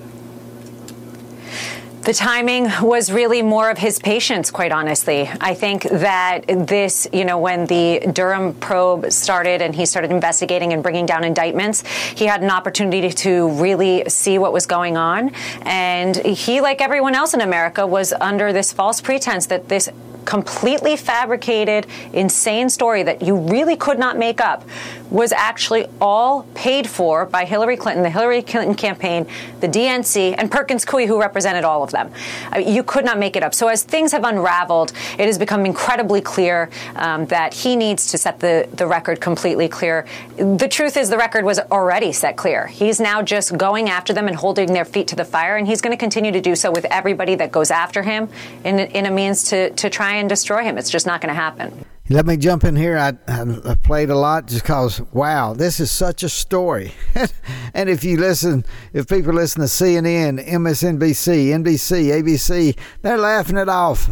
The 2.09 2.15
timing 2.15 2.71
was 2.81 3.13
really 3.13 3.43
more 3.43 3.69
of 3.69 3.77
his 3.77 3.99
patience, 3.99 4.51
quite 4.51 4.73
honestly. 4.73 5.29
I 5.43 5.53
think 5.53 5.83
that 5.91 6.47
this, 6.49 7.07
you 7.13 7.27
know, 7.27 7.37
when 7.37 7.67
the 7.67 8.01
Durham 8.15 8.55
probe 8.55 9.13
started 9.13 9.61
and 9.61 9.75
he 9.75 9.85
started 9.85 10.11
investigating 10.11 10.73
and 10.73 10.83
bringing 10.83 11.05
down 11.05 11.23
indictments, 11.23 11.87
he 11.87 12.25
had 12.25 12.43
an 12.43 12.49
opportunity 12.49 13.11
to 13.11 13.51
really 13.61 14.09
see 14.09 14.39
what 14.39 14.55
was 14.55 14.65
going 14.65 14.97
on. 14.97 15.33
And 15.67 16.17
he, 16.17 16.63
like 16.63 16.81
everyone 16.81 17.15
else 17.15 17.35
in 17.35 17.43
America, 17.43 17.87
was 17.87 18.15
under 18.15 18.55
this 18.55 18.73
false 18.73 19.03
pretense 19.03 19.45
that 19.49 19.69
this 19.69 19.91
completely 20.29 20.95
fabricated, 20.95 21.87
insane 22.13 22.69
story 22.69 23.03
that 23.03 23.23
you 23.23 23.35
really 23.35 23.75
could 23.77 23.99
not 23.99 24.19
make 24.19 24.43
up 24.43 24.63
was 25.11 25.33
actually 25.33 25.87
all 26.03 26.43
paid 26.55 26.87
for 26.87 27.25
by 27.25 27.47
Hillary 27.47 27.79
Clinton, 27.79 28.03
the 28.03 28.11
Hillary 28.11 28.43
Clinton 28.43 28.75
campaign, 28.75 29.27
the 29.61 29.67
DNC, 29.69 30.35
and 30.37 30.51
Perkins 30.51 30.85
Coie, 30.85 31.07
who 31.07 31.19
represented 31.19 31.65
all 31.65 31.83
of 31.83 31.93
them. 31.93 32.13
Uh, 32.55 32.59
you 32.59 32.83
could 32.83 33.07
not 33.07 33.19
make 33.19 33.37
it 33.37 33.43
up. 33.43 33.55
So 33.55 33.69
as 33.69 33.83
things 33.83 34.13
have 34.13 34.25
unraveled, 34.25 34.93
it 35.19 35.25
has 35.25 35.39
become 35.39 35.65
incredibly 35.65 36.21
clear 36.21 36.69
um, 36.97 37.25
that 37.27 37.55
he 37.55 37.75
needs 37.75 38.11
to 38.11 38.19
set 38.19 38.39
the, 38.41 38.69
the 38.75 38.87
record 38.87 39.23
completely 39.23 39.67
clear. 39.67 40.07
The 40.37 40.69
truth 40.69 40.99
is, 40.99 41.09
the 41.09 41.17
record 41.17 41.47
was 41.47 41.59
already 41.59 42.13
set 42.13 42.37
clear. 42.37 42.67
He's 42.67 43.01
now 43.01 43.23
just 43.23 43.57
going 43.57 43.89
after 43.89 44.13
them 44.13 44.29
and 44.29 44.37
holding 44.37 44.75
their 44.75 44.85
feet 44.85 45.09
to 45.09 45.17
the 45.17 45.25
fire, 45.25 45.57
and 45.57 45.67
he's 45.67 45.81
going 45.81 45.97
to 45.97 45.99
continue 45.99 46.33
to 46.33 46.41
do 46.43 46.55
so 46.55 46.71
with 46.71 46.85
everybody 46.87 47.35
that 47.37 47.51
goes 47.51 47.71
after 47.71 48.03
him 48.03 48.29
in, 48.65 48.79
in 48.79 49.07
a 49.07 49.11
means 49.11 49.45
to, 49.45 49.71
to 49.71 49.89
try 49.89 50.18
and 50.19 50.29
destroy 50.29 50.63
him. 50.63 50.79
It's 50.79 50.91
just 50.91 51.07
not 51.07 51.21
going 51.21 51.35
to 51.35 51.41
happen. 51.41 51.85
Let 52.11 52.27
me 52.27 52.37
jump 52.37 52.65
in 52.65 52.75
here. 52.75 52.97
I, 52.97 53.13
I 53.29 53.75
played 53.83 54.11
a 54.11 54.17
lot 54.17 54.47
just 54.47 54.63
because, 54.63 55.01
wow, 55.13 55.53
this 55.53 55.79
is 55.79 55.91
such 55.91 56.23
a 56.23 56.29
story. 56.29 56.93
and 57.75 57.89
if 57.89 58.03
you 58.03 58.19
listen, 58.19 58.65
if 58.93 59.09
people 59.09 59.35
listen 59.35 59.61
to 59.61 59.67
CNN, 59.67 60.47
MSNBC, 60.49 61.49
NBC, 61.49 62.23
ABC, 62.23 62.79
they're 63.03 63.19
laughing 63.19 63.59
it 63.59 63.69
off. 63.69 64.11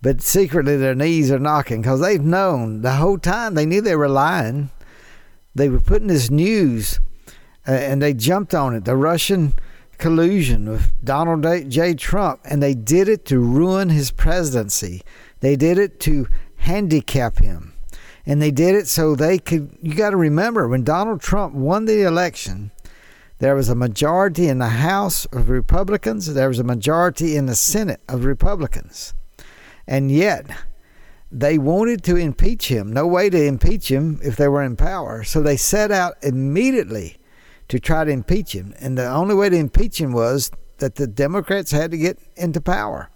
But 0.00 0.22
secretly, 0.22 0.76
their 0.76 0.94
knees 0.94 1.30
are 1.30 1.38
knocking 1.38 1.82
because 1.82 2.00
they've 2.00 2.22
known 2.22 2.82
the 2.82 2.92
whole 2.92 3.18
time. 3.18 3.54
They 3.54 3.66
knew 3.66 3.80
they 3.80 3.96
were 3.96 4.08
lying. 4.08 4.70
They 5.54 5.68
were 5.68 5.80
putting 5.80 6.08
this 6.08 6.30
news 6.30 7.00
uh, 7.66 7.72
and 7.72 8.00
they 8.00 8.14
jumped 8.14 8.54
on 8.54 8.74
it. 8.74 8.84
The 8.84 8.96
Russian 8.96 9.54
collusion 9.98 10.68
with 10.70 10.92
Donald 11.04 11.44
J. 11.70 11.94
Trump, 11.94 12.40
and 12.44 12.62
they 12.62 12.74
did 12.74 13.08
it 13.08 13.24
to 13.26 13.38
ruin 13.38 13.90
his 13.90 14.10
presidency. 14.10 15.02
They 15.40 15.56
did 15.56 15.78
it 15.78 16.00
to 16.00 16.28
handicap 16.56 17.38
him. 17.38 17.74
And 18.24 18.42
they 18.42 18.50
did 18.50 18.74
it 18.74 18.86
so 18.86 19.14
they 19.14 19.38
could. 19.38 19.76
You 19.80 19.94
got 19.94 20.10
to 20.10 20.16
remember, 20.16 20.68
when 20.68 20.84
Donald 20.84 21.20
Trump 21.20 21.54
won 21.54 21.86
the 21.86 22.02
election, 22.02 22.72
there 23.38 23.54
was 23.54 23.68
a 23.68 23.74
majority 23.74 24.48
in 24.48 24.58
the 24.58 24.68
House 24.68 25.24
of 25.26 25.48
Republicans, 25.48 26.32
there 26.34 26.48
was 26.48 26.58
a 26.58 26.64
majority 26.64 27.36
in 27.36 27.46
the 27.46 27.54
Senate 27.54 28.00
of 28.08 28.24
Republicans. 28.24 29.14
And 29.86 30.10
yet, 30.10 30.50
they 31.30 31.56
wanted 31.56 32.02
to 32.04 32.16
impeach 32.16 32.68
him. 32.68 32.92
No 32.92 33.06
way 33.06 33.30
to 33.30 33.42
impeach 33.42 33.90
him 33.90 34.18
if 34.22 34.36
they 34.36 34.48
were 34.48 34.62
in 34.62 34.76
power. 34.76 35.24
So 35.24 35.40
they 35.40 35.56
set 35.56 35.90
out 35.90 36.14
immediately 36.22 37.16
to 37.68 37.78
try 37.78 38.04
to 38.04 38.10
impeach 38.10 38.54
him. 38.54 38.74
And 38.80 38.96
the 38.96 39.08
only 39.08 39.34
way 39.34 39.48
to 39.48 39.56
impeach 39.56 40.00
him 40.00 40.12
was 40.12 40.50
that 40.78 40.96
the 40.96 41.06
Democrats 41.06 41.70
had 41.70 41.90
to 41.90 41.98
get 41.98 42.18
into 42.36 42.60
power. 42.60 43.10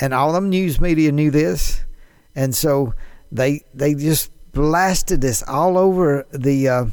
And 0.00 0.12
all 0.12 0.32
them 0.32 0.48
news 0.48 0.80
media 0.80 1.12
knew 1.12 1.30
this. 1.30 1.84
And 2.34 2.54
so 2.54 2.94
they 3.30 3.64
they 3.72 3.94
just 3.94 4.30
blasted 4.52 5.20
this 5.20 5.42
all 5.42 5.76
over 5.76 6.26
the 6.32 6.68
uh, 6.68 6.86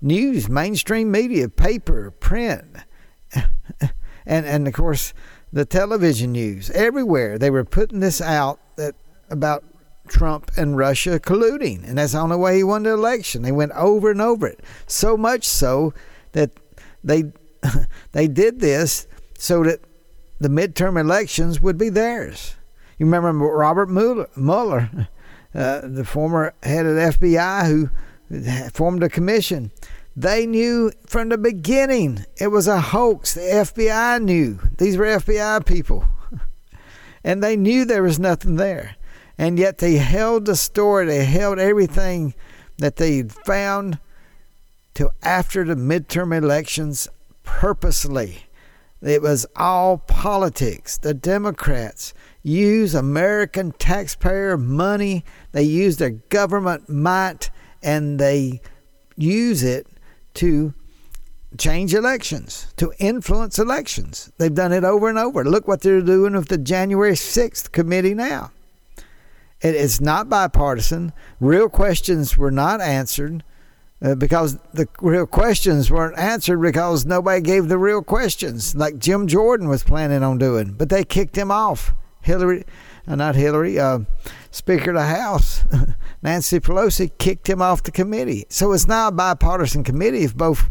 news, 0.00 0.48
mainstream 0.48 1.10
media, 1.10 1.48
paper, 1.48 2.10
print, 2.12 2.64
and 4.26 4.46
and 4.46 4.68
of 4.68 4.74
course 4.74 5.12
the 5.52 5.64
television 5.64 6.32
news 6.32 6.70
everywhere. 6.70 7.38
They 7.38 7.50
were 7.50 7.64
putting 7.64 8.00
this 8.00 8.20
out 8.20 8.60
that 8.76 8.94
about 9.30 9.64
Trump 10.08 10.50
and 10.56 10.76
Russia 10.76 11.18
colluding, 11.18 11.86
and 11.86 11.98
that's 11.98 12.12
the 12.12 12.20
only 12.20 12.36
way 12.36 12.56
he 12.56 12.64
won 12.64 12.84
the 12.84 12.92
election. 12.92 13.42
They 13.42 13.52
went 13.52 13.72
over 13.72 14.10
and 14.10 14.20
over 14.20 14.46
it, 14.46 14.60
so 14.86 15.16
much 15.16 15.44
so 15.44 15.92
that 16.36 16.50
they 17.02 17.24
they 18.12 18.28
did 18.28 18.60
this 18.60 19.08
so 19.38 19.64
that 19.64 19.80
the 20.38 20.48
midterm 20.48 21.00
elections 21.00 21.60
would 21.60 21.78
be 21.78 21.88
theirs. 21.88 22.56
You 22.98 23.06
remember 23.06 23.32
Robert 23.32 23.88
Mueller, 23.88 25.08
uh, 25.54 25.80
the 25.82 26.04
former 26.04 26.54
head 26.62 26.86
of 26.86 26.94
the 26.94 27.28
FBI, 27.28 27.66
who 27.66 28.70
formed 28.70 29.02
a 29.02 29.08
commission. 29.08 29.70
They 30.14 30.46
knew 30.46 30.92
from 31.06 31.30
the 31.30 31.38
beginning 31.38 32.24
it 32.36 32.48
was 32.48 32.68
a 32.68 32.80
hoax. 32.80 33.34
The 33.34 33.40
FBI 33.40 34.22
knew. 34.22 34.58
These 34.78 34.96
were 34.96 35.06
FBI 35.06 35.64
people. 35.66 36.04
and 37.24 37.42
they 37.42 37.56
knew 37.56 37.84
there 37.84 38.02
was 38.02 38.18
nothing 38.18 38.56
there. 38.56 38.96
And 39.38 39.58
yet 39.58 39.78
they 39.78 39.96
held 39.96 40.46
the 40.46 40.56
story, 40.56 41.06
they 41.06 41.24
held 41.24 41.58
everything 41.58 42.34
that 42.78 42.96
they 42.96 43.22
found 43.22 43.98
till 44.96 45.12
after 45.22 45.62
the 45.62 45.74
midterm 45.74 46.34
elections 46.34 47.06
purposely. 47.42 48.46
It 49.02 49.20
was 49.20 49.44
all 49.54 49.98
politics. 49.98 50.96
The 50.96 51.12
Democrats 51.12 52.14
use 52.42 52.94
American 52.94 53.72
taxpayer 53.72 54.56
money, 54.56 55.22
they 55.52 55.64
use 55.64 55.98
their 55.98 56.10
government 56.30 56.88
might, 56.88 57.50
and 57.82 58.18
they 58.18 58.62
use 59.18 59.62
it 59.62 59.86
to 60.34 60.72
change 61.58 61.92
elections, 61.92 62.72
to 62.78 62.90
influence 62.98 63.58
elections. 63.58 64.32
They've 64.38 64.52
done 64.52 64.72
it 64.72 64.82
over 64.82 65.10
and 65.10 65.18
over. 65.18 65.44
Look 65.44 65.68
what 65.68 65.82
they're 65.82 66.00
doing 66.00 66.32
with 66.32 66.48
the 66.48 66.56
January 66.56 67.12
6th 67.12 67.70
committee 67.70 68.14
now. 68.14 68.50
It 69.60 69.74
is 69.74 70.00
not 70.00 70.30
bipartisan. 70.30 71.12
Real 71.38 71.68
questions 71.68 72.38
were 72.38 72.50
not 72.50 72.80
answered 72.80 73.44
uh, 74.02 74.14
because 74.14 74.58
the 74.74 74.88
real 75.00 75.26
questions 75.26 75.90
weren't 75.90 76.18
answered 76.18 76.60
because 76.60 77.06
nobody 77.06 77.40
gave 77.40 77.68
the 77.68 77.78
real 77.78 78.02
questions, 78.02 78.74
like 78.74 78.98
Jim 78.98 79.26
Jordan 79.26 79.68
was 79.68 79.82
planning 79.82 80.22
on 80.22 80.38
doing. 80.38 80.72
But 80.72 80.90
they 80.90 81.04
kicked 81.04 81.36
him 81.36 81.50
off. 81.50 81.94
Hillary, 82.22 82.64
uh, 83.06 83.14
not 83.14 83.36
Hillary, 83.36 83.78
uh, 83.78 84.00
Speaker 84.50 84.90
of 84.90 84.96
the 84.96 85.04
House, 85.04 85.64
Nancy 86.22 86.58
Pelosi, 86.58 87.10
kicked 87.18 87.48
him 87.48 87.62
off 87.62 87.84
the 87.84 87.92
committee. 87.92 88.46
So 88.48 88.72
it's 88.72 88.88
now 88.88 89.08
a 89.08 89.12
bipartisan 89.12 89.84
committee 89.84 90.24
if 90.24 90.36
both, 90.36 90.70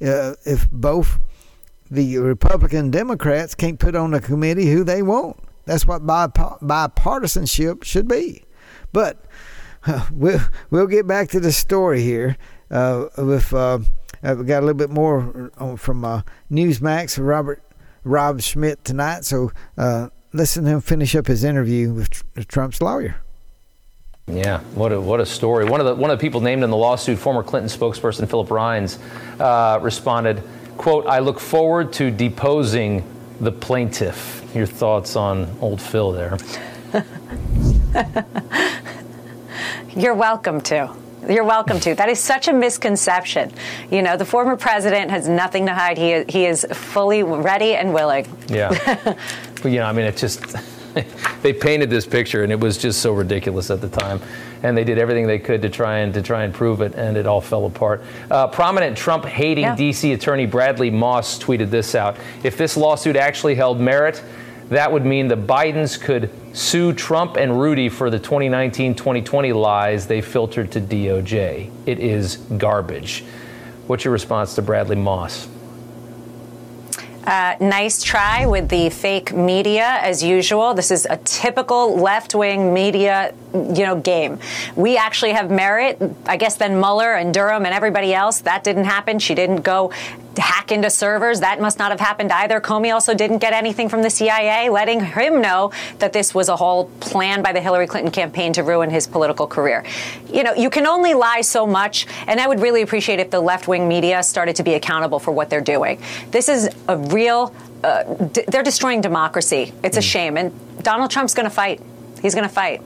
uh, 0.00 0.34
if 0.46 0.70
both 0.70 1.18
the 1.90 2.18
Republican 2.18 2.90
Democrats 2.90 3.54
can't 3.54 3.78
put 3.78 3.94
on 3.96 4.14
a 4.14 4.20
committee 4.20 4.70
who 4.70 4.84
they 4.84 5.02
want. 5.02 5.36
That's 5.64 5.86
what 5.86 6.06
bipartisanship 6.06 7.84
should 7.84 8.08
be. 8.08 8.44
But 8.92 9.24
we'll 10.12 10.40
we'll 10.70 10.86
get 10.86 11.06
back 11.06 11.28
to 11.30 11.40
the 11.40 11.52
story 11.52 12.02
here 12.02 12.36
with 12.70 13.52
uh, 13.52 13.78
uh, 14.24 14.34
we 14.38 14.44
got 14.44 14.62
a 14.62 14.66
little 14.66 14.74
bit 14.74 14.90
more 14.90 15.50
from 15.76 16.04
uh, 16.04 16.22
Newsmax 16.50 17.24
Robert 17.24 17.62
Rob 18.04 18.40
Schmitt 18.40 18.84
tonight. 18.84 19.24
So 19.24 19.52
uh, 19.76 20.08
listen 20.32 20.64
to 20.64 20.70
him 20.70 20.80
finish 20.80 21.14
up 21.14 21.26
his 21.26 21.44
interview 21.44 21.92
with 21.92 22.22
Trump's 22.48 22.80
lawyer. 22.80 23.16
Yeah, 24.26 24.60
what 24.74 24.90
a, 24.92 25.00
what 25.00 25.20
a 25.20 25.26
story. 25.26 25.66
One 25.66 25.80
of 25.80 25.86
the 25.86 25.94
one 25.94 26.10
of 26.10 26.18
the 26.18 26.22
people 26.22 26.40
named 26.40 26.64
in 26.64 26.70
the 26.70 26.76
lawsuit, 26.76 27.18
former 27.18 27.42
Clinton 27.42 27.68
spokesperson 27.68 28.26
Philippe 28.28 28.54
Reines, 28.54 28.98
uh, 29.38 29.78
responded, 29.82 30.42
"quote 30.78 31.06
I 31.06 31.18
look 31.18 31.38
forward 31.38 31.92
to 31.94 32.10
deposing 32.10 33.04
the 33.40 33.52
plaintiff." 33.52 34.40
Your 34.54 34.66
thoughts 34.66 35.16
on 35.16 35.54
old 35.60 35.82
Phil 35.82 36.12
there? 36.12 36.38
You're 39.94 40.14
welcome 40.14 40.62
to. 40.62 41.03
You're 41.28 41.44
welcome 41.44 41.80
to. 41.80 41.94
That 41.94 42.08
is 42.08 42.18
such 42.20 42.48
a 42.48 42.52
misconception. 42.52 43.52
You 43.90 44.02
know, 44.02 44.16
the 44.16 44.24
former 44.24 44.56
president 44.56 45.10
has 45.10 45.28
nothing 45.28 45.66
to 45.66 45.74
hide. 45.74 45.98
He 45.98 46.24
he 46.28 46.46
is 46.46 46.66
fully 46.72 47.22
ready 47.22 47.74
and 47.74 47.94
willing. 47.94 48.26
Yeah. 48.48 48.70
but 49.62 49.70
you 49.70 49.78
know, 49.78 49.86
I 49.86 49.92
mean, 49.92 50.06
it 50.06 50.16
just 50.16 50.42
they 51.42 51.52
painted 51.52 51.90
this 51.90 52.06
picture, 52.06 52.42
and 52.42 52.52
it 52.52 52.60
was 52.60 52.78
just 52.78 53.00
so 53.00 53.12
ridiculous 53.12 53.70
at 53.70 53.80
the 53.80 53.88
time. 53.88 54.20
And 54.62 54.76
they 54.76 54.84
did 54.84 54.98
everything 54.98 55.26
they 55.26 55.38
could 55.38 55.60
to 55.62 55.68
try 55.68 55.98
and 55.98 56.14
to 56.14 56.22
try 56.22 56.44
and 56.44 56.54
prove 56.54 56.80
it, 56.80 56.94
and 56.94 57.16
it 57.16 57.26
all 57.26 57.40
fell 57.40 57.66
apart. 57.66 58.02
Uh, 58.30 58.46
prominent 58.48 58.96
Trump-hating 58.96 59.64
Yeah. 59.64 59.76
D.C. 59.76 60.12
attorney 60.12 60.46
Bradley 60.46 60.90
Moss 60.90 61.38
tweeted 61.38 61.70
this 61.70 61.94
out: 61.94 62.16
If 62.42 62.56
this 62.56 62.76
lawsuit 62.76 63.16
actually 63.16 63.54
held 63.54 63.80
merit, 63.80 64.22
that 64.68 64.90
would 64.90 65.04
mean 65.04 65.28
the 65.28 65.36
Bidens 65.36 66.00
could 66.00 66.30
sue 66.52 66.92
Trump 66.92 67.36
and 67.36 67.60
Rudy 67.60 67.88
for 67.88 68.10
the 68.10 68.18
2019-2020 68.18 69.54
lies 69.54 70.06
they 70.06 70.20
filtered 70.20 70.70
to 70.72 70.80
DOJ. 70.80 71.70
It 71.86 71.98
is 71.98 72.36
garbage. 72.36 73.24
What's 73.86 74.04
your 74.04 74.12
response 74.12 74.54
to 74.54 74.62
Bradley 74.62 74.96
Moss? 74.96 75.48
Uh, 77.26 77.56
nice 77.58 78.02
try 78.02 78.44
with 78.44 78.68
the 78.68 78.90
fake 78.90 79.32
media, 79.32 79.98
as 80.02 80.22
usual. 80.22 80.74
This 80.74 80.90
is 80.90 81.06
a 81.08 81.16
typical 81.18 81.96
left-wing 81.96 82.74
media, 82.74 83.34
you 83.54 83.84
know, 83.84 84.00
game. 84.00 84.38
We 84.76 84.96
actually 84.96 85.32
have 85.32 85.50
merit. 85.50 86.02
I 86.26 86.36
guess 86.36 86.56
then 86.56 86.78
Mueller 86.78 87.14
and 87.14 87.32
Durham 87.32 87.64
and 87.64 87.74
everybody 87.74 88.12
else 88.12 88.40
that 88.42 88.64
didn't 88.64 88.84
happen. 88.84 89.18
She 89.18 89.34
didn't 89.34 89.62
go 89.62 89.92
hack 90.38 90.72
into 90.72 90.90
servers. 90.90 91.40
That 91.40 91.60
must 91.60 91.78
not 91.78 91.90
have 91.90 92.00
happened 92.00 92.32
either. 92.32 92.60
Comey 92.60 92.92
also 92.92 93.14
didn't 93.14 93.38
get 93.38 93.52
anything 93.52 93.88
from 93.88 94.02
the 94.02 94.10
CIA, 94.10 94.68
letting 94.68 95.00
him 95.00 95.40
know 95.40 95.70
that 95.98 96.12
this 96.12 96.34
was 96.34 96.48
a 96.48 96.56
whole 96.56 96.86
plan 97.00 97.42
by 97.42 97.52
the 97.52 97.60
Hillary 97.60 97.86
Clinton 97.86 98.10
campaign 98.10 98.52
to 98.54 98.62
ruin 98.62 98.90
his 98.90 99.06
political 99.06 99.46
career. 99.46 99.84
You 100.28 100.42
know, 100.42 100.54
you 100.54 100.70
can 100.70 100.86
only 100.86 101.14
lie 101.14 101.42
so 101.42 101.66
much, 101.66 102.06
and 102.26 102.40
I 102.40 102.46
would 102.46 102.60
really 102.60 102.82
appreciate 102.82 103.20
if 103.20 103.30
the 103.30 103.40
left-wing 103.40 103.86
media 103.88 104.22
started 104.22 104.56
to 104.56 104.62
be 104.62 104.74
accountable 104.74 105.18
for 105.18 105.30
what 105.30 105.50
they're 105.50 105.60
doing. 105.60 106.00
This 106.30 106.48
is 106.48 106.68
a 106.88 106.96
real. 106.96 107.54
Uh, 107.82 108.02
d- 108.14 108.44
they're 108.48 108.62
destroying 108.62 109.00
democracy. 109.02 109.72
It's 109.82 109.96
a 109.96 110.02
shame, 110.02 110.36
and 110.36 110.52
Donald 110.82 111.10
Trump's 111.10 111.34
going 111.34 111.44
to 111.44 111.54
fight. 111.54 111.82
He's 112.22 112.34
going 112.34 112.48
to 112.48 112.54
fight. 112.54 112.82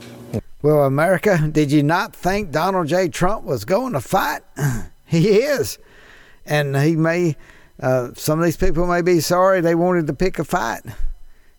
Well, 0.60 0.84
America, 0.84 1.48
did 1.52 1.70
you 1.70 1.82
not 1.82 2.14
think 2.14 2.50
Donald 2.50 2.88
J. 2.88 3.08
Trump 3.08 3.44
was 3.44 3.64
going 3.64 3.92
to 3.92 4.00
fight? 4.00 4.42
he 5.04 5.38
is. 5.38 5.78
And 6.44 6.76
he 6.76 6.96
may, 6.96 7.36
uh, 7.80 8.08
some 8.14 8.40
of 8.40 8.44
these 8.44 8.56
people 8.56 8.86
may 8.86 9.02
be 9.02 9.20
sorry 9.20 9.60
they 9.60 9.76
wanted 9.76 10.08
to 10.08 10.14
pick 10.14 10.38
a 10.38 10.44
fight 10.44 10.82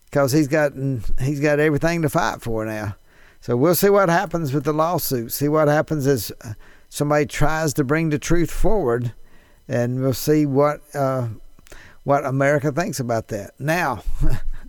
because 0.04 0.32
he's 0.32 0.48
got, 0.48 0.72
he's 1.20 1.40
got 1.40 1.60
everything 1.60 2.02
to 2.02 2.10
fight 2.10 2.42
for 2.42 2.66
now. 2.66 2.96
So 3.40 3.56
we'll 3.56 3.74
see 3.74 3.88
what 3.88 4.10
happens 4.10 4.52
with 4.52 4.64
the 4.64 4.74
lawsuit. 4.74 5.32
See 5.32 5.48
what 5.48 5.68
happens 5.68 6.06
as 6.06 6.30
uh, 6.44 6.52
somebody 6.90 7.24
tries 7.24 7.72
to 7.74 7.84
bring 7.84 8.10
the 8.10 8.18
truth 8.18 8.50
forward, 8.50 9.14
and 9.66 10.02
we'll 10.02 10.12
see 10.12 10.44
what 10.44 10.82
uh, 10.92 11.28
what 12.04 12.26
America 12.26 12.70
thinks 12.70 13.00
about 13.00 13.28
that. 13.28 13.52
Now, 13.58 14.02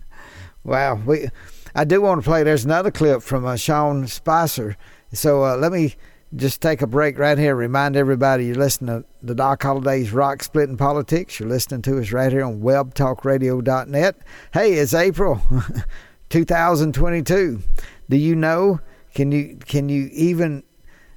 wow, 0.64 0.94
we 0.94 1.28
I 1.74 1.84
do 1.84 2.00
want 2.02 2.22
to 2.22 2.28
play. 2.28 2.42
There's 2.42 2.64
another 2.64 2.90
clip 2.90 3.22
from 3.22 3.46
uh, 3.46 3.56
Sean 3.56 4.06
Spicer. 4.06 4.76
So 5.12 5.44
uh, 5.44 5.56
let 5.56 5.72
me 5.72 5.94
just 6.34 6.60
take 6.60 6.82
a 6.82 6.86
break 6.86 7.18
right 7.18 7.38
here. 7.38 7.54
Remind 7.54 7.96
everybody 7.96 8.46
you're 8.46 8.54
listening 8.54 9.02
to 9.02 9.08
the 9.22 9.34
Doc 9.34 9.62
Holliday's 9.62 10.12
Rock 10.12 10.42
Splitting 10.42 10.76
Politics. 10.76 11.38
You're 11.38 11.48
listening 11.48 11.82
to 11.82 11.98
us 11.98 12.12
right 12.12 12.32
here 12.32 12.44
on 12.44 12.60
WebTalkRadio.net. 12.60 14.16
Hey, 14.52 14.74
it's 14.74 14.94
April 14.94 15.42
2022. 16.30 17.62
Do 18.08 18.16
you 18.16 18.34
know? 18.34 18.80
Can 19.14 19.30
you 19.30 19.58
can 19.66 19.90
you 19.90 20.08
even 20.12 20.62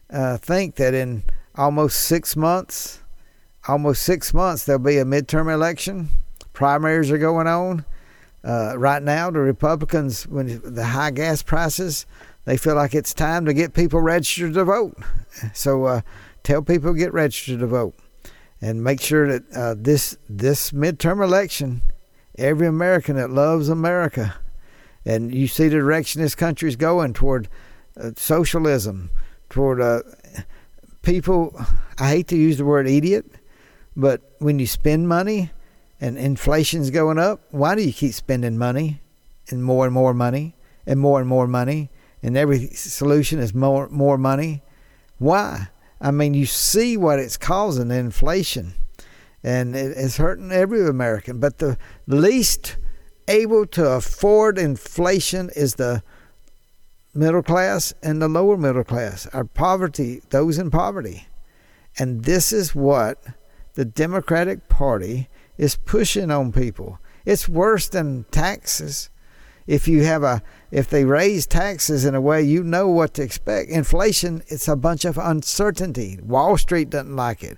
uh, 0.10 0.38
think 0.38 0.76
that 0.76 0.94
in 0.94 1.24
almost 1.56 2.02
six 2.02 2.36
months, 2.36 3.02
almost 3.68 4.04
six 4.04 4.34
months, 4.34 4.66
there'll 4.66 4.82
be 4.82 4.98
a 4.98 5.06
midterm 5.06 5.54
election? 5.54 6.10
Primaries 6.52 7.12
are 7.12 7.18
going 7.18 7.48
on. 7.48 7.86
Uh, 8.46 8.78
right 8.78 9.02
now, 9.02 9.32
the 9.32 9.40
Republicans, 9.40 10.28
when 10.28 10.62
the 10.64 10.86
high 10.86 11.10
gas 11.10 11.42
prices, 11.42 12.06
they 12.46 12.58
feel 12.58 12.76
like 12.76 12.94
it's 12.94 13.12
time 13.12 13.44
to 13.46 13.54
get 13.54 13.74
people 13.74 14.00
registered 14.00 14.54
to 14.54 14.64
vote. 14.64 14.96
So 15.54 15.86
uh, 15.86 16.02
tell 16.44 16.62
people 16.62 16.94
get 16.94 17.12
registered 17.12 17.60
to 17.60 17.68
vote, 17.68 17.96
and 18.62 18.84
make 18.84 19.02
sure 19.02 19.28
that 19.28 19.52
uh, 19.54 19.76
this 19.78 20.18
this 20.30 20.72
midterm 20.72 21.24
election, 21.24 21.82
every 22.38 22.68
American 22.68 23.16
that 23.18 23.32
loves 23.32 23.68
America, 23.68 24.36
and 25.06 25.34
you 25.34 25.48
see 25.48 25.68
the 25.68 25.78
direction 25.78 26.22
this 26.22 26.36
country 26.36 26.70
is 26.70 26.76
going 26.76 27.14
toward 27.14 27.50
uh, 28.00 28.12
socialism, 28.16 29.10
toward 29.50 29.82
uh, 29.82 30.04
people. 31.02 31.60
I 31.98 32.10
hate 32.10 32.28
to 32.28 32.38
use 32.38 32.58
the 32.60 32.66
word 32.66 32.88
idiot, 32.88 33.26
but 33.96 34.22
when 34.38 34.60
you 34.60 34.68
spend 34.68 35.10
money 35.10 35.52
and 36.06 36.20
inflation's 36.20 36.92
going 36.92 37.18
up, 37.18 37.42
why 37.50 37.74
do 37.74 37.82
you 37.82 37.92
keep 37.92 38.14
spending 38.14 38.60
money 38.60 39.02
and 39.50 39.64
more 39.64 39.86
and 39.86 39.94
more 39.94 40.14
money 40.14 40.56
and 40.86 41.00
more 41.00 41.20
and 41.20 41.28
more 41.28 41.48
money 41.48 41.90
and 42.22 42.38
every 42.38 42.68
solution 42.68 43.40
is 43.40 43.56
more 43.56 43.90
more 43.90 44.16
money? 44.16 44.62
Why? 45.18 45.70
I 46.00 46.12
mean, 46.12 46.36
you 46.36 46.46
see 46.46 46.96
what 46.96 47.18
it's 47.18 47.38
causing 47.38 47.90
inflation, 47.90 48.74
and 49.44 49.76
it, 49.76 49.98
it's 49.98 50.18
hurting 50.18 50.52
every 50.52 50.88
American. 50.88 51.40
But 51.40 51.58
the 51.58 51.76
least 52.06 52.78
able 53.28 53.66
to 53.68 53.88
afford 53.88 54.60
inflation 54.60 55.50
is 55.56 55.74
the 55.76 56.04
middle 57.16 57.42
class 57.42 57.96
and 58.04 58.22
the 58.22 58.28
lower 58.28 58.58
middle 58.58 58.84
class. 58.84 59.26
Our 59.34 59.46
poverty, 59.46 60.22
those 60.30 60.60
in 60.60 60.70
poverty, 60.70 61.28
and 61.98 62.26
this 62.26 62.54
is 62.54 62.76
what 62.76 63.24
the 63.74 63.86
Democratic 63.86 64.70
Party 64.70 65.30
is 65.58 65.76
pushing 65.76 66.32
on 66.32 66.52
people. 66.52 67.00
It's 67.26 67.50
worse 67.50 67.90
than 67.90 68.26
taxes. 68.32 69.10
If 69.68 69.88
you 69.88 70.04
have 70.04 70.22
a 70.22 70.44
if 70.70 70.90
they 70.90 71.06
raise 71.06 71.48
taxes 71.48 72.06
in 72.06 72.14
a 72.14 72.22
way 72.22 72.44
you 72.44 72.64
know 72.64 72.88
what 72.88 73.16
to 73.16 73.24
expect. 73.24 73.72
Inflation 73.72 74.44
it's 74.48 74.68
a 74.68 74.76
bunch 74.76 75.06
of 75.06 75.18
uncertainty. 75.18 76.20
Wall 76.22 76.58
Street 76.58 76.92
doesn't 76.92 77.16
like 77.16 77.44
it. 77.44 77.58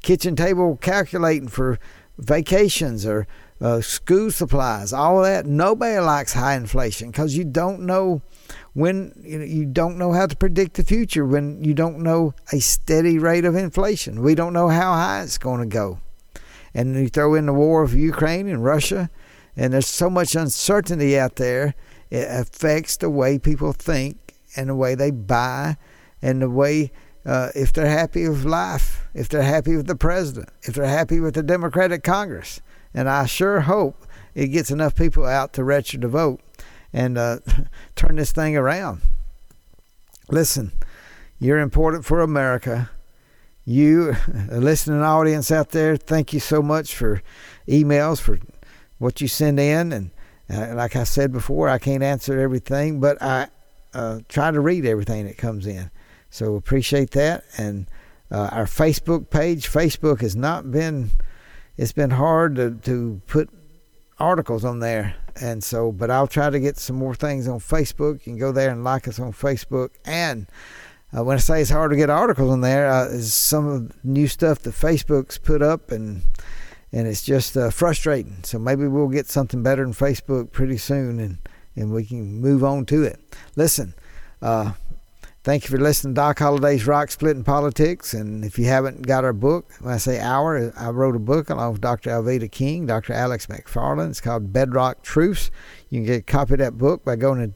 Kitchen 0.00 0.36
table 0.36 0.76
calculating 0.76 1.48
for 1.48 1.78
vacations 2.18 3.04
or 3.04 3.26
uh, 3.60 3.80
school 3.80 4.30
supplies, 4.30 4.92
all 4.92 5.22
that. 5.22 5.44
Nobody 5.44 5.98
likes 5.98 6.32
high 6.32 6.54
inflation 6.54 7.10
because 7.10 7.36
you 7.36 7.44
don't 7.44 7.80
know 7.80 8.22
when 8.72 9.12
you, 9.22 9.38
know, 9.38 9.44
you 9.44 9.66
don't 9.66 9.98
know 9.98 10.12
how 10.12 10.26
to 10.26 10.36
predict 10.36 10.74
the 10.74 10.84
future 10.84 11.26
when 11.26 11.62
you 11.62 11.74
don't 11.74 11.98
know 11.98 12.32
a 12.52 12.60
steady 12.60 13.18
rate 13.18 13.44
of 13.44 13.56
inflation. 13.56 14.22
We 14.22 14.34
don't 14.34 14.52
know 14.52 14.68
how 14.68 14.92
high 14.92 15.22
it's 15.22 15.36
going 15.36 15.60
to 15.60 15.66
go 15.66 15.98
and 16.74 16.94
you 16.94 17.08
throw 17.08 17.34
in 17.34 17.46
the 17.46 17.52
war 17.52 17.82
of 17.82 17.94
Ukraine 17.94 18.48
and 18.48 18.64
Russia, 18.64 19.10
and 19.56 19.72
there's 19.72 19.86
so 19.86 20.08
much 20.08 20.34
uncertainty 20.34 21.18
out 21.18 21.36
there. 21.36 21.74
It 22.10 22.26
affects 22.28 22.96
the 22.96 23.10
way 23.10 23.38
people 23.38 23.72
think 23.72 24.34
and 24.56 24.68
the 24.68 24.74
way 24.74 24.94
they 24.94 25.10
buy, 25.10 25.76
and 26.22 26.42
the 26.42 26.50
way 26.50 26.92
uh, 27.24 27.50
if 27.54 27.72
they're 27.72 27.86
happy 27.86 28.28
with 28.28 28.44
life, 28.44 29.06
if 29.14 29.28
they're 29.28 29.42
happy 29.42 29.76
with 29.76 29.86
the 29.86 29.96
president, 29.96 30.48
if 30.62 30.74
they're 30.74 30.86
happy 30.86 31.20
with 31.20 31.34
the 31.34 31.42
Democratic 31.42 32.02
Congress. 32.02 32.60
And 32.94 33.08
I 33.08 33.26
sure 33.26 33.60
hope 33.60 34.06
it 34.34 34.48
gets 34.48 34.70
enough 34.70 34.94
people 34.94 35.24
out 35.24 35.52
to 35.54 35.64
register 35.64 35.98
to 35.98 36.08
vote 36.08 36.40
and 36.92 37.18
uh, 37.18 37.38
turn 37.96 38.16
this 38.16 38.32
thing 38.32 38.56
around. 38.56 39.02
Listen, 40.30 40.72
you're 41.38 41.58
important 41.58 42.04
for 42.04 42.20
America 42.20 42.90
you, 43.64 44.16
a 44.50 44.58
listening 44.60 45.02
audience 45.02 45.50
out 45.50 45.70
there, 45.70 45.96
thank 45.96 46.32
you 46.32 46.40
so 46.40 46.62
much 46.62 46.94
for 46.94 47.22
emails, 47.68 48.20
for 48.20 48.38
what 48.98 49.20
you 49.20 49.28
send 49.28 49.58
in. 49.60 49.92
And 49.92 50.10
uh, 50.52 50.74
like 50.74 50.96
I 50.96 51.04
said 51.04 51.32
before, 51.32 51.68
I 51.68 51.78
can't 51.78 52.02
answer 52.02 52.38
everything, 52.38 53.00
but 53.00 53.20
I 53.22 53.48
uh, 53.94 54.20
try 54.28 54.50
to 54.50 54.60
read 54.60 54.84
everything 54.86 55.26
that 55.26 55.36
comes 55.36 55.66
in. 55.66 55.90
So 56.30 56.54
appreciate 56.54 57.10
that. 57.12 57.44
And 57.56 57.86
uh, 58.30 58.48
our 58.52 58.66
Facebook 58.66 59.30
page, 59.30 59.68
Facebook 59.68 60.20
has 60.20 60.36
not 60.36 60.70
been, 60.70 61.10
it's 61.76 61.92
been 61.92 62.10
hard 62.10 62.56
to, 62.56 62.72
to 62.82 63.20
put 63.26 63.50
articles 64.18 64.64
on 64.64 64.78
there. 64.78 65.16
And 65.40 65.64
so, 65.64 65.90
but 65.90 66.10
I'll 66.10 66.26
try 66.26 66.50
to 66.50 66.60
get 66.60 66.76
some 66.76 66.96
more 66.96 67.14
things 67.14 67.48
on 67.48 67.58
Facebook. 67.58 68.14
You 68.14 68.32
can 68.32 68.38
go 68.38 68.52
there 68.52 68.70
and 68.70 68.84
like 68.84 69.08
us 69.08 69.18
on 69.18 69.32
Facebook. 69.32 69.90
And 70.04 70.46
uh, 71.16 71.24
when 71.24 71.36
I 71.36 71.40
say 71.40 71.60
it's 71.60 71.70
hard 71.70 71.90
to 71.90 71.96
get 71.96 72.10
articles 72.10 72.50
on 72.50 72.60
there, 72.60 72.90
uh, 72.90 73.06
is 73.06 73.34
some 73.34 73.66
of 73.66 74.04
new 74.04 74.28
stuff 74.28 74.60
that 74.60 74.74
Facebook's 74.74 75.38
put 75.38 75.62
up, 75.62 75.90
and 75.90 76.22
and 76.92 77.06
it's 77.06 77.22
just 77.22 77.56
uh, 77.56 77.70
frustrating. 77.70 78.42
So 78.42 78.58
maybe 78.58 78.86
we'll 78.86 79.08
get 79.08 79.26
something 79.26 79.62
better 79.62 79.84
than 79.84 79.94
Facebook 79.94 80.52
pretty 80.52 80.78
soon, 80.78 81.20
and 81.20 81.38
and 81.76 81.92
we 81.92 82.04
can 82.04 82.40
move 82.40 82.64
on 82.64 82.86
to 82.86 83.02
it. 83.04 83.20
Listen, 83.56 83.94
uh, 84.42 84.72
Thank 85.42 85.64
you 85.64 85.70
for 85.70 85.78
listening 85.82 86.14
to 86.14 86.20
Doc 86.20 86.38
Holliday's 86.38 86.86
Rock 86.86 87.10
Splitting 87.10 87.44
Politics. 87.44 88.12
And 88.12 88.44
if 88.44 88.58
you 88.58 88.66
haven't 88.66 89.06
got 89.06 89.24
our 89.24 89.32
book, 89.32 89.72
when 89.80 89.94
I 89.94 89.96
say 89.96 90.20
our, 90.20 90.70
I 90.76 90.90
wrote 90.90 91.16
a 91.16 91.18
book 91.18 91.48
along 91.48 91.72
with 91.72 91.80
Dr. 91.80 92.10
Alveda 92.10 92.52
King, 92.52 92.84
Dr. 92.84 93.14
Alex 93.14 93.46
McFarland. 93.46 94.10
It's 94.10 94.20
called 94.20 94.52
Bedrock 94.52 95.02
Truths. 95.02 95.50
You 95.88 96.00
can 96.00 96.04
get 96.04 96.18
a 96.18 96.22
copy 96.22 96.52
of 96.52 96.58
that 96.58 96.76
book 96.76 97.06
by 97.06 97.16
going 97.16 97.40
to 97.40 97.46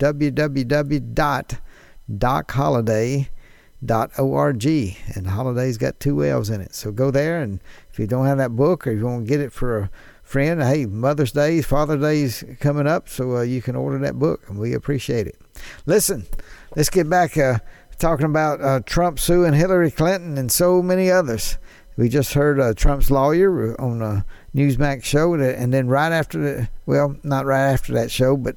www.docholliday.org. 3.84 4.96
And 5.14 5.26
Holliday's 5.26 5.78
got 5.78 6.00
two 6.00 6.24
L's 6.24 6.50
in 6.50 6.60
it. 6.60 6.74
So 6.74 6.90
go 6.92 7.10
there, 7.10 7.40
and 7.40 7.60
if 7.92 7.98
you 7.98 8.06
don't 8.06 8.26
have 8.26 8.38
that 8.38 8.56
book 8.56 8.86
or 8.86 8.92
you 8.92 9.04
want 9.04 9.26
to 9.26 9.28
get 9.28 9.40
it 9.40 9.52
for 9.52 9.78
a 9.78 9.90
friend, 10.22 10.62
hey, 10.62 10.86
Mother's 10.86 11.32
Day, 11.32 11.60
Father's 11.62 12.00
Day 12.00 12.22
is 12.22 12.44
coming 12.60 12.86
up, 12.86 13.08
so 13.08 13.38
uh, 13.38 13.42
you 13.42 13.62
can 13.62 13.76
order 13.76 13.98
that 13.98 14.18
book, 14.18 14.42
and 14.48 14.58
we 14.58 14.72
appreciate 14.72 15.26
it. 15.26 15.38
Listen, 15.86 16.26
let's 16.76 16.90
get 16.90 17.08
back 17.08 17.36
uh, 17.36 17.58
talking 17.98 18.26
about 18.26 18.60
uh, 18.60 18.80
Trump 18.80 19.18
suing 19.18 19.52
Hillary 19.54 19.90
Clinton 19.90 20.38
and 20.38 20.50
so 20.50 20.82
many 20.82 21.10
others. 21.10 21.58
We 21.96 22.08
just 22.08 22.34
heard 22.34 22.58
uh, 22.58 22.74
Trump's 22.74 23.10
lawyer 23.10 23.80
on 23.80 24.02
a 24.02 24.26
Newsmax 24.52 25.04
show, 25.04 25.34
and 25.34 25.72
then 25.72 25.86
right 25.86 26.10
after 26.10 26.38
the 26.38 26.68
well, 26.86 27.16
not 27.22 27.46
right 27.46 27.70
after 27.70 27.92
that 27.92 28.10
show, 28.10 28.36
but 28.36 28.56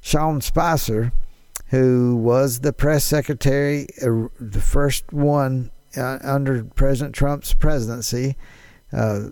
Sean 0.00 0.40
Spicer, 0.40 1.12
who 1.72 2.16
was 2.16 2.60
the 2.60 2.72
press 2.72 3.02
secretary, 3.02 3.86
uh, 4.02 4.28
the 4.38 4.60
first 4.60 5.10
one 5.10 5.70
uh, 5.96 6.18
under 6.22 6.64
President 6.64 7.14
Trump's 7.14 7.54
presidency. 7.54 8.36
Uh, 8.92 9.30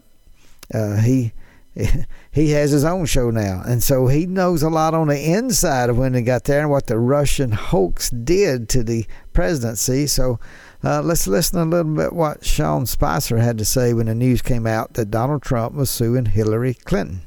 uh, 0.72 0.96
he 0.96 1.34
he 2.30 2.50
has 2.50 2.70
his 2.70 2.82
own 2.82 3.04
show 3.04 3.30
now, 3.30 3.62
and 3.66 3.82
so 3.82 4.06
he 4.06 4.24
knows 4.24 4.62
a 4.62 4.70
lot 4.70 4.94
on 4.94 5.08
the 5.08 5.32
inside 5.32 5.90
of 5.90 5.98
when 5.98 6.14
he 6.14 6.22
got 6.22 6.44
there 6.44 6.62
and 6.62 6.70
what 6.70 6.86
the 6.86 6.98
Russian 6.98 7.52
hoax 7.52 8.08
did 8.08 8.70
to 8.70 8.82
the 8.82 9.04
presidency. 9.34 10.06
So 10.06 10.40
uh, 10.82 11.02
let's 11.02 11.26
listen 11.26 11.58
a 11.58 11.66
little 11.66 11.94
bit 11.94 12.14
what 12.14 12.44
Sean 12.44 12.86
Spicer 12.86 13.36
had 13.36 13.58
to 13.58 13.66
say 13.66 13.92
when 13.92 14.06
the 14.06 14.14
news 14.14 14.40
came 14.40 14.66
out 14.66 14.94
that 14.94 15.10
Donald 15.10 15.42
Trump 15.42 15.74
was 15.74 15.90
suing 15.90 16.24
Hillary 16.24 16.72
Clinton. 16.72 17.20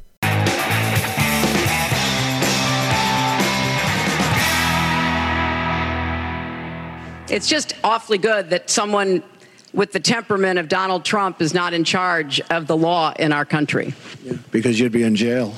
It's 7.34 7.48
just 7.48 7.74
awfully 7.84 8.20
good 8.20 8.52
that 8.52 8.70
someone 8.70 9.24
with 9.74 9.92
the 9.92 10.00
temperament 10.00 10.60
of 10.60 10.68
Donald 10.68 11.04
Trump 11.04 11.42
is 11.42 11.52
not 11.52 11.74
in 11.74 11.84
charge 11.84 12.40
of 12.52 12.68
the 12.68 12.78
law 12.78 13.12
in 13.18 13.32
our 13.32 13.44
country. 13.44 13.96
Yeah, 14.24 14.34
because 14.52 14.80
you'd 14.80 14.92
be 14.92 15.02
in 15.02 15.16
jail. 15.16 15.56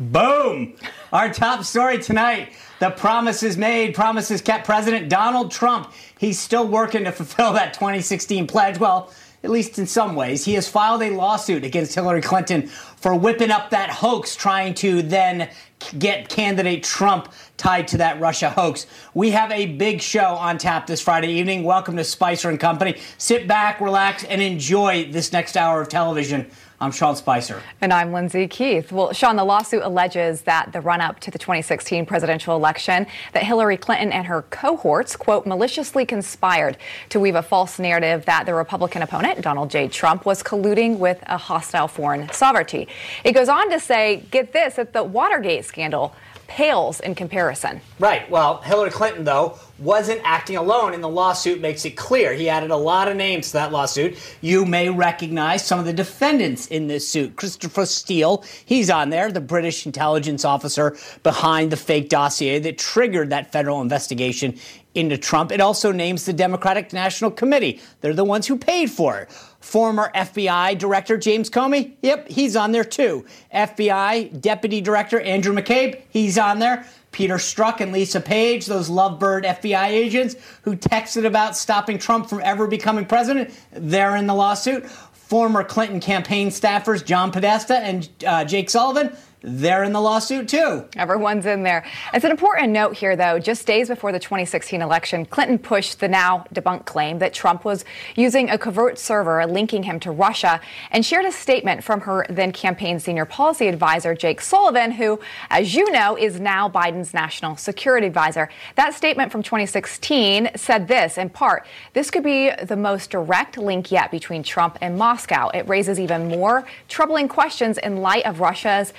Boom! 0.00 0.74
Our 1.12 1.32
top 1.32 1.62
story 1.62 2.02
tonight 2.02 2.52
the 2.80 2.90
promises 2.90 3.56
made, 3.56 3.94
promises 3.94 4.42
kept. 4.42 4.66
President 4.66 5.08
Donald 5.08 5.52
Trump, 5.52 5.92
he's 6.18 6.40
still 6.40 6.66
working 6.66 7.04
to 7.04 7.12
fulfill 7.12 7.52
that 7.52 7.74
2016 7.74 8.48
pledge. 8.48 8.80
Well, 8.80 9.12
at 9.44 9.50
least 9.50 9.78
in 9.78 9.86
some 9.86 10.16
ways. 10.16 10.44
He 10.44 10.54
has 10.54 10.66
filed 10.66 11.02
a 11.02 11.10
lawsuit 11.10 11.64
against 11.64 11.94
Hillary 11.94 12.22
Clinton 12.22 12.66
for 12.66 13.14
whipping 13.14 13.50
up 13.50 13.70
that 13.70 13.90
hoax, 13.90 14.34
trying 14.34 14.72
to 14.74 15.02
then 15.02 15.50
get 15.98 16.30
candidate 16.30 16.82
Trump 16.82 17.30
tied 17.58 17.86
to 17.88 17.98
that 17.98 18.18
Russia 18.18 18.48
hoax. 18.48 18.86
We 19.12 19.32
have 19.32 19.52
a 19.52 19.66
big 19.66 20.00
show 20.00 20.34
on 20.34 20.56
tap 20.56 20.86
this 20.86 21.02
Friday 21.02 21.30
evening. 21.32 21.62
Welcome 21.62 21.98
to 21.98 22.04
Spicer 22.04 22.48
and 22.48 22.58
Company. 22.58 22.98
Sit 23.18 23.46
back, 23.46 23.82
relax, 23.82 24.24
and 24.24 24.40
enjoy 24.40 25.10
this 25.12 25.30
next 25.30 25.58
hour 25.58 25.82
of 25.82 25.90
television. 25.90 26.50
I'm 26.84 26.92
Sean 26.92 27.16
Spicer. 27.16 27.62
And 27.80 27.94
I'm 27.94 28.12
Lyndsay 28.12 28.50
Keith. 28.50 28.92
Well, 28.92 29.14
Sean, 29.14 29.36
the 29.36 29.44
lawsuit 29.44 29.82
alleges 29.82 30.42
that 30.42 30.70
the 30.74 30.82
run 30.82 31.00
up 31.00 31.18
to 31.20 31.30
the 31.30 31.38
2016 31.38 32.04
presidential 32.04 32.54
election, 32.54 33.06
that 33.32 33.42
Hillary 33.42 33.78
Clinton 33.78 34.12
and 34.12 34.26
her 34.26 34.42
cohorts, 34.42 35.16
quote, 35.16 35.46
maliciously 35.46 36.04
conspired 36.04 36.76
to 37.08 37.18
weave 37.18 37.36
a 37.36 37.42
false 37.42 37.78
narrative 37.78 38.26
that 38.26 38.44
the 38.44 38.52
Republican 38.52 39.00
opponent, 39.00 39.40
Donald 39.40 39.70
J. 39.70 39.88
Trump, 39.88 40.26
was 40.26 40.42
colluding 40.42 40.98
with 40.98 41.22
a 41.26 41.38
hostile 41.38 41.88
foreign 41.88 42.30
sovereignty. 42.32 42.86
It 43.24 43.32
goes 43.32 43.48
on 43.48 43.70
to 43.70 43.80
say, 43.80 44.22
get 44.30 44.52
this, 44.52 44.74
that 44.74 44.92
the 44.92 45.04
Watergate 45.04 45.64
scandal 45.64 46.14
pales 46.48 47.00
in 47.00 47.14
comparison. 47.14 47.80
Right. 47.98 48.30
Well, 48.30 48.58
Hillary 48.58 48.90
Clinton, 48.90 49.24
though, 49.24 49.58
wasn't 49.78 50.20
acting 50.24 50.56
alone, 50.56 50.94
and 50.94 51.02
the 51.02 51.08
lawsuit 51.08 51.60
makes 51.60 51.84
it 51.84 51.96
clear. 51.96 52.32
He 52.32 52.48
added 52.48 52.70
a 52.70 52.76
lot 52.76 53.08
of 53.08 53.16
names 53.16 53.48
to 53.48 53.52
that 53.54 53.72
lawsuit. 53.72 54.16
You 54.40 54.64
may 54.64 54.88
recognize 54.88 55.64
some 55.64 55.78
of 55.78 55.84
the 55.84 55.92
defendants 55.92 56.68
in 56.68 56.86
this 56.86 57.08
suit. 57.08 57.36
Christopher 57.36 57.86
Steele, 57.86 58.44
he's 58.64 58.88
on 58.88 59.10
there, 59.10 59.32
the 59.32 59.40
British 59.40 59.84
intelligence 59.84 60.44
officer 60.44 60.96
behind 61.22 61.72
the 61.72 61.76
fake 61.76 62.08
dossier 62.08 62.58
that 62.60 62.78
triggered 62.78 63.30
that 63.30 63.50
federal 63.50 63.80
investigation 63.82 64.56
into 64.94 65.18
Trump. 65.18 65.50
It 65.50 65.60
also 65.60 65.90
names 65.90 66.24
the 66.24 66.32
Democratic 66.32 66.92
National 66.92 67.30
Committee. 67.30 67.80
They're 68.00 68.14
the 68.14 68.24
ones 68.24 68.46
who 68.46 68.56
paid 68.56 68.90
for 68.90 69.18
it. 69.18 69.32
Former 69.60 70.10
FBI 70.14 70.78
Director 70.78 71.16
James 71.16 71.50
Comey, 71.50 71.94
yep, 72.02 72.28
he's 72.28 72.54
on 72.54 72.70
there 72.70 72.84
too. 72.84 73.24
FBI 73.52 74.40
Deputy 74.40 74.80
Director 74.80 75.20
Andrew 75.20 75.54
McCabe, 75.54 76.02
he's 76.10 76.38
on 76.38 76.58
there. 76.58 76.86
Peter 77.14 77.36
Strzok 77.36 77.80
and 77.80 77.92
Lisa 77.92 78.20
Page, 78.20 78.66
those 78.66 78.90
lovebird 78.90 79.44
FBI 79.44 79.86
agents 79.86 80.34
who 80.62 80.74
texted 80.74 81.24
about 81.24 81.56
stopping 81.56 81.96
Trump 81.96 82.28
from 82.28 82.40
ever 82.42 82.66
becoming 82.66 83.06
president, 83.06 83.54
they're 83.70 84.16
in 84.16 84.26
the 84.26 84.34
lawsuit. 84.34 84.84
Former 84.88 85.62
Clinton 85.62 86.00
campaign 86.00 86.48
staffers 86.48 87.04
John 87.04 87.30
Podesta 87.30 87.78
and 87.78 88.08
uh, 88.26 88.44
Jake 88.44 88.68
Sullivan, 88.68 89.16
they're 89.44 89.84
in 89.84 89.92
the 89.92 90.00
lawsuit 90.00 90.48
too. 90.48 90.84
Everyone's 90.96 91.44
in 91.44 91.62
there. 91.62 91.84
It's 92.14 92.24
an 92.24 92.30
important 92.30 92.72
note 92.72 92.96
here, 92.96 93.14
though. 93.14 93.38
Just 93.38 93.66
days 93.66 93.88
before 93.88 94.10
the 94.10 94.18
2016 94.18 94.80
election, 94.80 95.26
Clinton 95.26 95.58
pushed 95.58 96.00
the 96.00 96.08
now 96.08 96.46
debunked 96.54 96.86
claim 96.86 97.18
that 97.18 97.34
Trump 97.34 97.64
was 97.64 97.84
using 98.16 98.48
a 98.48 98.56
covert 98.56 98.98
server 98.98 99.46
linking 99.46 99.82
him 99.82 100.00
to 100.00 100.10
Russia 100.10 100.60
and 100.90 101.04
shared 101.04 101.26
a 101.26 101.32
statement 101.32 101.84
from 101.84 102.00
her 102.00 102.24
then 102.30 102.52
campaign 102.52 102.98
senior 102.98 103.26
policy 103.26 103.68
advisor, 103.68 104.14
Jake 104.14 104.40
Sullivan, 104.40 104.92
who, 104.92 105.20
as 105.50 105.74
you 105.74 105.90
know, 105.92 106.16
is 106.16 106.40
now 106.40 106.68
Biden's 106.68 107.12
national 107.12 107.56
security 107.56 108.06
advisor. 108.06 108.48
That 108.76 108.94
statement 108.94 109.30
from 109.30 109.42
2016 109.42 110.50
said 110.56 110.88
this 110.88 111.18
in 111.18 111.28
part 111.28 111.66
this 111.92 112.10
could 112.10 112.24
be 112.24 112.50
the 112.62 112.76
most 112.76 113.10
direct 113.10 113.58
link 113.58 113.90
yet 113.90 114.10
between 114.10 114.42
Trump 114.42 114.78
and 114.80 114.96
Moscow. 114.96 115.50
It 115.50 115.68
raises 115.68 116.00
even 116.00 116.28
more 116.28 116.66
troubling 116.88 117.28
questions 117.28 117.76
in 117.76 117.98
light 117.98 118.24
of 118.24 118.40
Russia's 118.40 118.94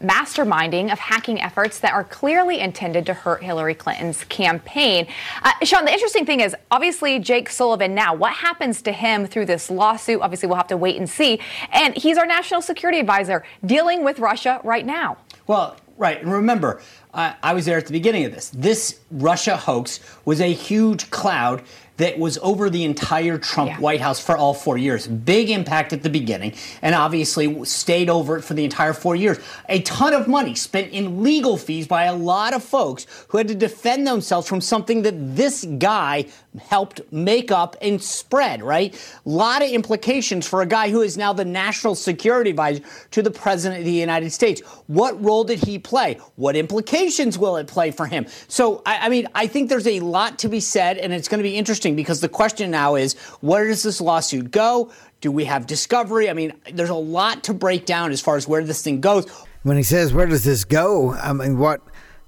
masterminding 0.00 0.92
of 0.92 0.98
hacking 0.98 1.40
efforts 1.40 1.80
that 1.80 1.92
are 1.92 2.04
clearly 2.04 2.60
intended 2.60 3.06
to 3.06 3.14
hurt 3.14 3.42
Hillary 3.42 3.74
Clinton's 3.74 4.24
campaign. 4.24 5.06
Uh, 5.42 5.52
Sean, 5.62 5.84
the 5.84 5.92
interesting 5.92 6.26
thing 6.26 6.40
is 6.40 6.54
obviously 6.70 7.18
Jake 7.18 7.48
Sullivan 7.48 7.94
now, 7.94 8.14
what 8.14 8.32
happens 8.32 8.82
to 8.82 8.92
him 8.92 9.26
through 9.26 9.46
this 9.46 9.70
lawsuit? 9.70 10.20
Obviously, 10.20 10.48
we'll 10.48 10.56
have 10.56 10.68
to 10.68 10.76
wait 10.76 10.96
and 10.96 11.08
see. 11.08 11.40
And 11.72 11.96
he's 11.96 12.18
our 12.18 12.26
national 12.26 12.62
security 12.62 13.00
advisor 13.00 13.44
dealing 13.64 14.04
with 14.04 14.18
Russia 14.18 14.60
right 14.64 14.84
now. 14.84 15.18
Well, 15.46 15.76
right. 15.96 16.20
And 16.20 16.32
remember, 16.32 16.80
I 17.14 17.54
was 17.54 17.64
there 17.64 17.78
at 17.78 17.86
the 17.86 17.92
beginning 17.92 18.26
of 18.26 18.32
this. 18.32 18.50
This 18.50 19.00
Russia 19.10 19.56
hoax 19.56 20.00
was 20.26 20.40
a 20.40 20.52
huge 20.52 21.10
cloud 21.10 21.62
that 21.96 22.18
was 22.18 22.38
over 22.38 22.68
the 22.70 22.84
entire 22.84 23.38
Trump 23.38 23.70
yeah. 23.70 23.80
White 23.80 24.00
House 24.00 24.20
for 24.20 24.36
all 24.36 24.54
four 24.54 24.76
years. 24.78 25.06
Big 25.06 25.50
impact 25.50 25.92
at 25.92 26.02
the 26.02 26.10
beginning, 26.10 26.54
and 26.82 26.94
obviously 26.94 27.64
stayed 27.64 28.10
over 28.10 28.36
it 28.36 28.42
for 28.42 28.54
the 28.54 28.64
entire 28.64 28.92
four 28.92 29.16
years. 29.16 29.38
A 29.68 29.80
ton 29.82 30.12
of 30.12 30.28
money 30.28 30.54
spent 30.54 30.92
in 30.92 31.22
legal 31.22 31.56
fees 31.56 31.86
by 31.86 32.04
a 32.04 32.14
lot 32.14 32.54
of 32.54 32.62
folks 32.62 33.06
who 33.28 33.38
had 33.38 33.48
to 33.48 33.54
defend 33.54 34.06
themselves 34.06 34.48
from 34.48 34.60
something 34.60 35.02
that 35.02 35.36
this 35.36 35.64
guy 35.78 36.26
helped 36.58 37.00
make 37.12 37.50
up 37.50 37.76
and 37.80 38.02
spread, 38.02 38.62
right? 38.62 38.94
A 39.24 39.28
lot 39.28 39.62
of 39.62 39.70
implications 39.70 40.46
for 40.46 40.62
a 40.62 40.66
guy 40.66 40.90
who 40.90 41.02
is 41.02 41.16
now 41.16 41.32
the 41.32 41.44
national 41.44 41.94
security 41.94 42.50
advisor 42.50 42.82
to 43.12 43.22
the 43.22 43.30
president 43.30 43.80
of 43.80 43.84
the 43.84 43.92
United 43.92 44.30
States. 44.30 44.60
What 44.86 45.22
role 45.22 45.44
did 45.44 45.64
he 45.64 45.78
play? 45.78 46.14
What 46.36 46.56
implications 46.56 47.38
will 47.38 47.56
it 47.56 47.66
play 47.66 47.90
for 47.90 48.06
him? 48.06 48.26
So, 48.48 48.82
I, 48.86 49.06
I 49.06 49.08
mean, 49.08 49.28
I 49.34 49.46
think 49.46 49.68
there's 49.68 49.86
a 49.86 50.00
lot 50.00 50.38
to 50.40 50.48
be 50.48 50.60
said, 50.60 50.98
and 50.98 51.12
it's 51.12 51.28
going 51.28 51.38
to 51.38 51.48
be 51.48 51.56
interesting 51.56 51.96
because 51.96 52.20
the 52.20 52.28
question 52.28 52.70
now 52.70 52.94
is 52.94 53.14
where 53.40 53.66
does 53.66 53.82
this 53.82 54.00
lawsuit 54.00 54.50
go? 54.50 54.92
Do 55.20 55.32
we 55.32 55.44
have 55.46 55.66
discovery? 55.66 56.28
I 56.28 56.34
mean, 56.34 56.52
there's 56.72 56.90
a 56.90 56.94
lot 56.94 57.44
to 57.44 57.54
break 57.54 57.86
down 57.86 58.12
as 58.12 58.20
far 58.20 58.36
as 58.36 58.46
where 58.46 58.62
this 58.62 58.82
thing 58.82 59.00
goes. 59.00 59.26
When 59.62 59.76
he 59.76 59.82
says, 59.82 60.12
where 60.12 60.26
does 60.26 60.44
this 60.44 60.64
go? 60.64 61.12
I 61.12 61.32
mean, 61.32 61.58
what 61.58 61.80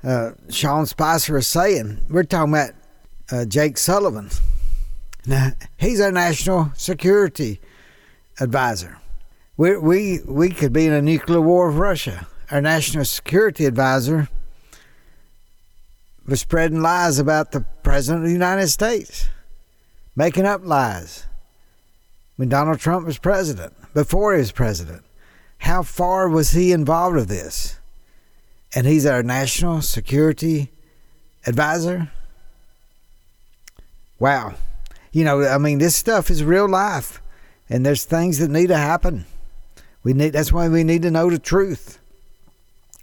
uh, 0.02 0.32
Sean 0.48 0.86
Spicer 0.86 1.36
is 1.36 1.46
saying, 1.46 2.04
we're 2.08 2.24
talking 2.24 2.52
about 2.52 2.70
uh, 3.30 3.44
Jake 3.44 3.78
Sullivan. 3.78 4.30
Now, 5.26 5.52
he's 5.76 6.00
our 6.00 6.12
national 6.12 6.72
security 6.74 7.60
advisor. 8.40 8.98
We, 9.56 9.76
we, 9.76 10.20
we 10.24 10.50
could 10.50 10.72
be 10.72 10.86
in 10.86 10.92
a 10.92 11.02
nuclear 11.02 11.40
war 11.40 11.68
with 11.68 11.76
Russia. 11.76 12.26
Our 12.50 12.60
national 12.60 13.04
security 13.04 13.66
advisor 13.66 14.28
was 16.26 16.40
spreading 16.40 16.80
lies 16.80 17.18
about 17.18 17.52
the 17.52 17.64
President 17.82 18.24
of 18.24 18.28
the 18.28 18.32
United 18.32 18.68
States, 18.68 19.28
making 20.14 20.46
up 20.46 20.64
lies 20.64 21.26
when 22.36 22.48
Donald 22.48 22.78
Trump 22.78 23.04
was 23.04 23.18
president, 23.18 23.74
before 23.94 24.34
he 24.34 24.38
was 24.38 24.52
president. 24.52 25.02
How 25.58 25.82
far 25.82 26.28
was 26.28 26.52
he 26.52 26.72
involved 26.72 27.16
with 27.16 27.28
this? 27.28 27.78
And 28.74 28.86
he's 28.86 29.06
our 29.06 29.22
national 29.22 29.82
security 29.82 30.70
advisor? 31.46 32.12
Wow. 34.18 34.54
You 35.12 35.24
know, 35.24 35.44
I 35.44 35.58
mean, 35.58 35.78
this 35.78 35.96
stuff 35.96 36.30
is 36.30 36.44
real 36.44 36.68
life, 36.68 37.22
and 37.68 37.84
there's 37.84 38.04
things 38.04 38.38
that 38.38 38.50
need 38.50 38.68
to 38.68 38.76
happen. 38.76 39.24
We 40.02 40.12
need. 40.12 40.30
That's 40.30 40.52
why 40.52 40.68
we 40.68 40.84
need 40.84 41.02
to 41.02 41.10
know 41.10 41.30
the 41.30 41.38
truth. 41.38 41.98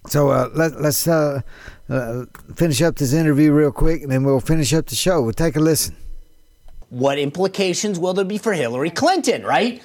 So 0.08 0.30
uh, 0.30 0.50
let, 0.54 0.74
us 0.74 1.08
uh, 1.08 1.42
uh, 1.90 2.26
finish 2.56 2.82
up 2.82 2.96
this 2.96 3.14
interview 3.14 3.52
real 3.52 3.72
quick, 3.72 4.04
and 4.04 4.12
then 4.12 4.24
we'll 4.24 4.40
finish 4.40 4.74
up 4.74 4.86
the 4.86 4.96
show. 4.96 5.22
We'll 5.22 5.34
take 5.34 5.56
a 5.56 5.60
listen. 5.60 5.96
What 6.90 7.18
implications 7.18 7.98
will 8.00 8.14
there 8.14 8.24
be 8.24 8.38
for 8.38 8.54
Hillary 8.54 8.92
Clinton, 8.92 9.44
right? 9.44 9.82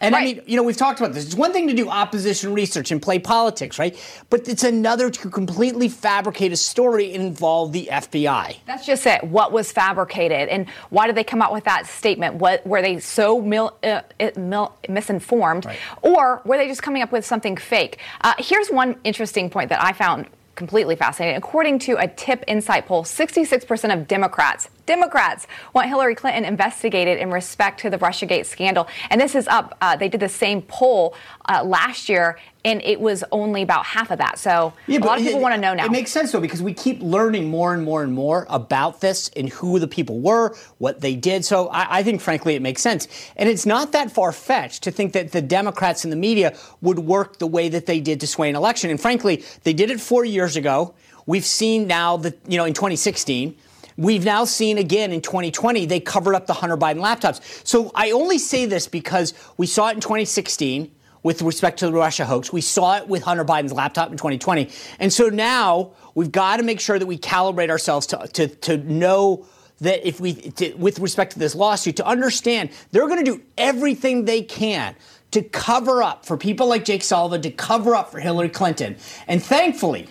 And 0.00 0.12
right. 0.12 0.20
I 0.20 0.24
mean, 0.24 0.42
you 0.46 0.56
know, 0.56 0.62
we've 0.62 0.76
talked 0.76 1.00
about 1.00 1.12
this. 1.12 1.24
It's 1.26 1.34
one 1.34 1.52
thing 1.52 1.68
to 1.68 1.74
do 1.74 1.88
opposition 1.88 2.54
research 2.54 2.90
and 2.90 3.00
play 3.00 3.18
politics, 3.18 3.78
right? 3.78 3.96
But 4.30 4.48
it's 4.48 4.64
another 4.64 5.10
to 5.10 5.30
completely 5.30 5.88
fabricate 5.88 6.52
a 6.52 6.56
story 6.56 7.14
and 7.14 7.22
involve 7.22 7.72
the 7.72 7.88
FBI. 7.90 8.58
That's 8.66 8.86
just 8.86 9.06
it. 9.06 9.24
What 9.24 9.52
was 9.52 9.72
fabricated, 9.72 10.48
and 10.48 10.68
why 10.90 11.06
did 11.06 11.16
they 11.16 11.24
come 11.24 11.42
out 11.42 11.52
with 11.52 11.64
that 11.64 11.86
statement? 11.86 12.36
What 12.36 12.66
were 12.66 12.82
they 12.82 12.98
so 13.00 13.40
mil, 13.40 13.76
uh, 13.82 14.02
mil, 14.36 14.74
misinformed, 14.88 15.66
right. 15.66 15.78
or 16.02 16.42
were 16.44 16.56
they 16.56 16.68
just 16.68 16.82
coming 16.82 17.02
up 17.02 17.12
with 17.12 17.24
something 17.24 17.56
fake? 17.56 17.98
Uh, 18.20 18.34
here's 18.38 18.68
one 18.70 18.96
interesting 19.04 19.50
point 19.50 19.68
that 19.70 19.82
I 19.82 19.92
found 19.92 20.26
completely 20.54 20.96
fascinating. 20.96 21.36
According 21.36 21.78
to 21.80 21.96
a 21.96 22.08
Tip 22.08 22.44
Insight 22.48 22.86
poll, 22.86 23.04
66% 23.04 23.92
of 23.92 24.08
Democrats 24.08 24.68
Democrats 24.88 25.46
want 25.74 25.86
Hillary 25.86 26.14
Clinton 26.14 26.46
investigated 26.46 27.18
in 27.18 27.30
respect 27.30 27.78
to 27.80 27.90
the 27.90 27.98
Russiagate 27.98 28.46
scandal. 28.46 28.88
And 29.10 29.20
this 29.20 29.34
is 29.34 29.46
up. 29.46 29.76
Uh, 29.82 29.96
they 29.96 30.08
did 30.08 30.20
the 30.20 30.30
same 30.30 30.62
poll 30.62 31.14
uh, 31.46 31.62
last 31.62 32.08
year, 32.08 32.38
and 32.64 32.80
it 32.82 32.98
was 32.98 33.22
only 33.30 33.60
about 33.60 33.84
half 33.84 34.10
of 34.10 34.16
that. 34.16 34.38
So 34.38 34.72
yeah, 34.86 34.98
a 34.98 35.00
lot 35.00 35.18
of 35.18 35.24
people 35.24 35.40
it, 35.40 35.42
want 35.42 35.54
to 35.54 35.60
know 35.60 35.74
now. 35.74 35.84
It 35.84 35.92
makes 35.92 36.10
sense 36.10 36.32
though 36.32 36.40
because 36.40 36.62
we 36.62 36.72
keep 36.72 37.02
learning 37.02 37.50
more 37.50 37.74
and 37.74 37.84
more 37.84 38.02
and 38.02 38.14
more 38.14 38.46
about 38.48 39.02
this 39.02 39.30
and 39.36 39.50
who 39.50 39.78
the 39.78 39.86
people 39.86 40.20
were, 40.20 40.56
what 40.78 41.02
they 41.02 41.14
did. 41.14 41.44
So 41.44 41.68
I, 41.68 41.98
I 41.98 42.02
think, 42.02 42.22
frankly, 42.22 42.54
it 42.54 42.62
makes 42.62 42.80
sense. 42.80 43.08
And 43.36 43.46
it's 43.46 43.66
not 43.66 43.92
that 43.92 44.10
far 44.10 44.32
fetched 44.32 44.84
to 44.84 44.90
think 44.90 45.12
that 45.12 45.32
the 45.32 45.42
Democrats 45.42 46.04
and 46.04 46.10
the 46.10 46.16
media 46.16 46.56
would 46.80 47.00
work 47.00 47.38
the 47.38 47.46
way 47.46 47.68
that 47.68 47.84
they 47.84 48.00
did 48.00 48.20
to 48.20 48.26
sway 48.26 48.48
an 48.48 48.56
election. 48.56 48.88
And 48.88 48.98
frankly, 48.98 49.44
they 49.64 49.74
did 49.74 49.90
it 49.90 50.00
four 50.00 50.24
years 50.24 50.56
ago. 50.56 50.94
We've 51.26 51.44
seen 51.44 51.86
now 51.86 52.16
that 52.16 52.38
you 52.48 52.56
know 52.56 52.64
in 52.64 52.72
2016 52.72 53.54
We've 53.98 54.24
now 54.24 54.44
seen 54.44 54.78
again 54.78 55.10
in 55.10 55.20
2020, 55.20 55.84
they 55.86 55.98
covered 55.98 56.36
up 56.36 56.46
the 56.46 56.52
Hunter 56.54 56.76
Biden 56.76 57.00
laptops. 57.00 57.66
So 57.66 57.90
I 57.96 58.12
only 58.12 58.38
say 58.38 58.64
this 58.64 58.86
because 58.86 59.34
we 59.56 59.66
saw 59.66 59.88
it 59.88 59.94
in 59.94 60.00
2016 60.00 60.92
with 61.24 61.42
respect 61.42 61.80
to 61.80 61.86
the 61.86 61.92
Russia 61.92 62.24
hoax. 62.24 62.52
We 62.52 62.60
saw 62.60 62.98
it 62.98 63.08
with 63.08 63.24
Hunter 63.24 63.44
Biden's 63.44 63.72
laptop 63.72 64.12
in 64.12 64.16
2020. 64.16 64.70
And 65.00 65.12
so 65.12 65.28
now 65.28 65.90
we've 66.14 66.30
got 66.30 66.58
to 66.58 66.62
make 66.62 66.78
sure 66.78 66.96
that 66.96 67.06
we 67.06 67.18
calibrate 67.18 67.70
ourselves 67.70 68.06
to, 68.06 68.28
to, 68.28 68.46
to 68.46 68.76
know 68.78 69.44
that 69.80 70.06
if 70.06 70.20
we, 70.20 70.34
to, 70.34 70.74
with 70.74 71.00
respect 71.00 71.32
to 71.32 71.40
this 71.40 71.56
lawsuit, 71.56 71.96
to 71.96 72.06
understand 72.06 72.70
they're 72.92 73.08
going 73.08 73.24
to 73.24 73.32
do 73.32 73.42
everything 73.56 74.26
they 74.26 74.42
can 74.42 74.94
to 75.32 75.42
cover 75.42 76.04
up 76.04 76.24
for 76.24 76.36
people 76.36 76.68
like 76.68 76.84
Jake 76.84 77.02
Sullivan, 77.02 77.42
to 77.42 77.50
cover 77.50 77.96
up 77.96 78.12
for 78.12 78.20
Hillary 78.20 78.48
Clinton. 78.48 78.96
And 79.26 79.42
thankfully, 79.42 80.08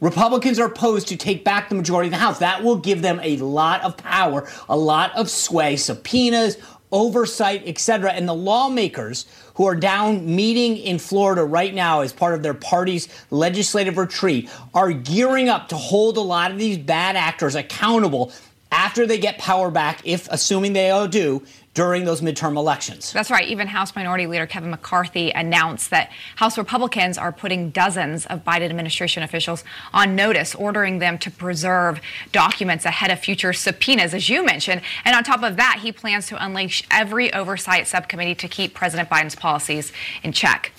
Republicans 0.00 0.58
are 0.58 0.66
opposed 0.66 1.08
to 1.08 1.16
take 1.16 1.44
back 1.44 1.68
the 1.68 1.74
majority 1.74 2.08
of 2.08 2.12
the 2.12 2.18
House. 2.18 2.38
That 2.38 2.62
will 2.62 2.76
give 2.76 3.02
them 3.02 3.20
a 3.22 3.36
lot 3.38 3.82
of 3.82 3.96
power, 3.96 4.48
a 4.68 4.76
lot 4.76 5.14
of 5.16 5.30
sway, 5.30 5.76
subpoenas, 5.76 6.58
oversight, 6.92 7.62
etc. 7.66 8.12
And 8.12 8.28
the 8.28 8.34
lawmakers 8.34 9.26
who 9.54 9.66
are 9.66 9.74
down 9.74 10.34
meeting 10.34 10.76
in 10.76 10.98
Florida 10.98 11.44
right 11.44 11.74
now 11.74 12.00
as 12.00 12.12
part 12.12 12.34
of 12.34 12.42
their 12.42 12.54
party's 12.54 13.08
legislative 13.30 13.98
retreat 13.98 14.50
are 14.74 14.92
gearing 14.92 15.48
up 15.48 15.68
to 15.68 15.76
hold 15.76 16.16
a 16.16 16.20
lot 16.20 16.50
of 16.50 16.58
these 16.58 16.78
bad 16.78 17.16
actors 17.16 17.54
accountable 17.54 18.32
after 18.70 19.06
they 19.06 19.18
get 19.18 19.38
power 19.38 19.70
back, 19.70 20.00
if 20.04 20.28
assuming 20.30 20.72
they 20.72 20.90
all 20.90 21.06
do, 21.06 21.42
during 21.74 22.04
those 22.04 22.20
midterm 22.20 22.56
elections. 22.56 23.12
That's 23.12 23.30
right. 23.30 23.46
Even 23.48 23.66
House 23.66 23.94
Minority 23.96 24.28
Leader 24.28 24.46
Kevin 24.46 24.70
McCarthy 24.70 25.30
announced 25.32 25.90
that 25.90 26.10
House 26.36 26.56
Republicans 26.56 27.18
are 27.18 27.32
putting 27.32 27.70
dozens 27.70 28.26
of 28.26 28.44
Biden 28.44 28.70
administration 28.70 29.24
officials 29.24 29.64
on 29.92 30.14
notice, 30.14 30.54
ordering 30.54 31.00
them 31.00 31.18
to 31.18 31.30
preserve 31.32 32.00
documents 32.30 32.84
ahead 32.84 33.10
of 33.10 33.18
future 33.18 33.52
subpoenas, 33.52 34.14
as 34.14 34.28
you 34.28 34.44
mentioned. 34.44 34.82
And 35.04 35.16
on 35.16 35.24
top 35.24 35.42
of 35.42 35.56
that, 35.56 35.80
he 35.82 35.90
plans 35.90 36.28
to 36.28 36.42
unleash 36.42 36.84
every 36.92 37.34
oversight 37.34 37.88
subcommittee 37.88 38.36
to 38.36 38.48
keep 38.48 38.72
President 38.72 39.10
Biden's 39.10 39.34
policies 39.34 39.92
in 40.22 40.32
check. 40.32 40.72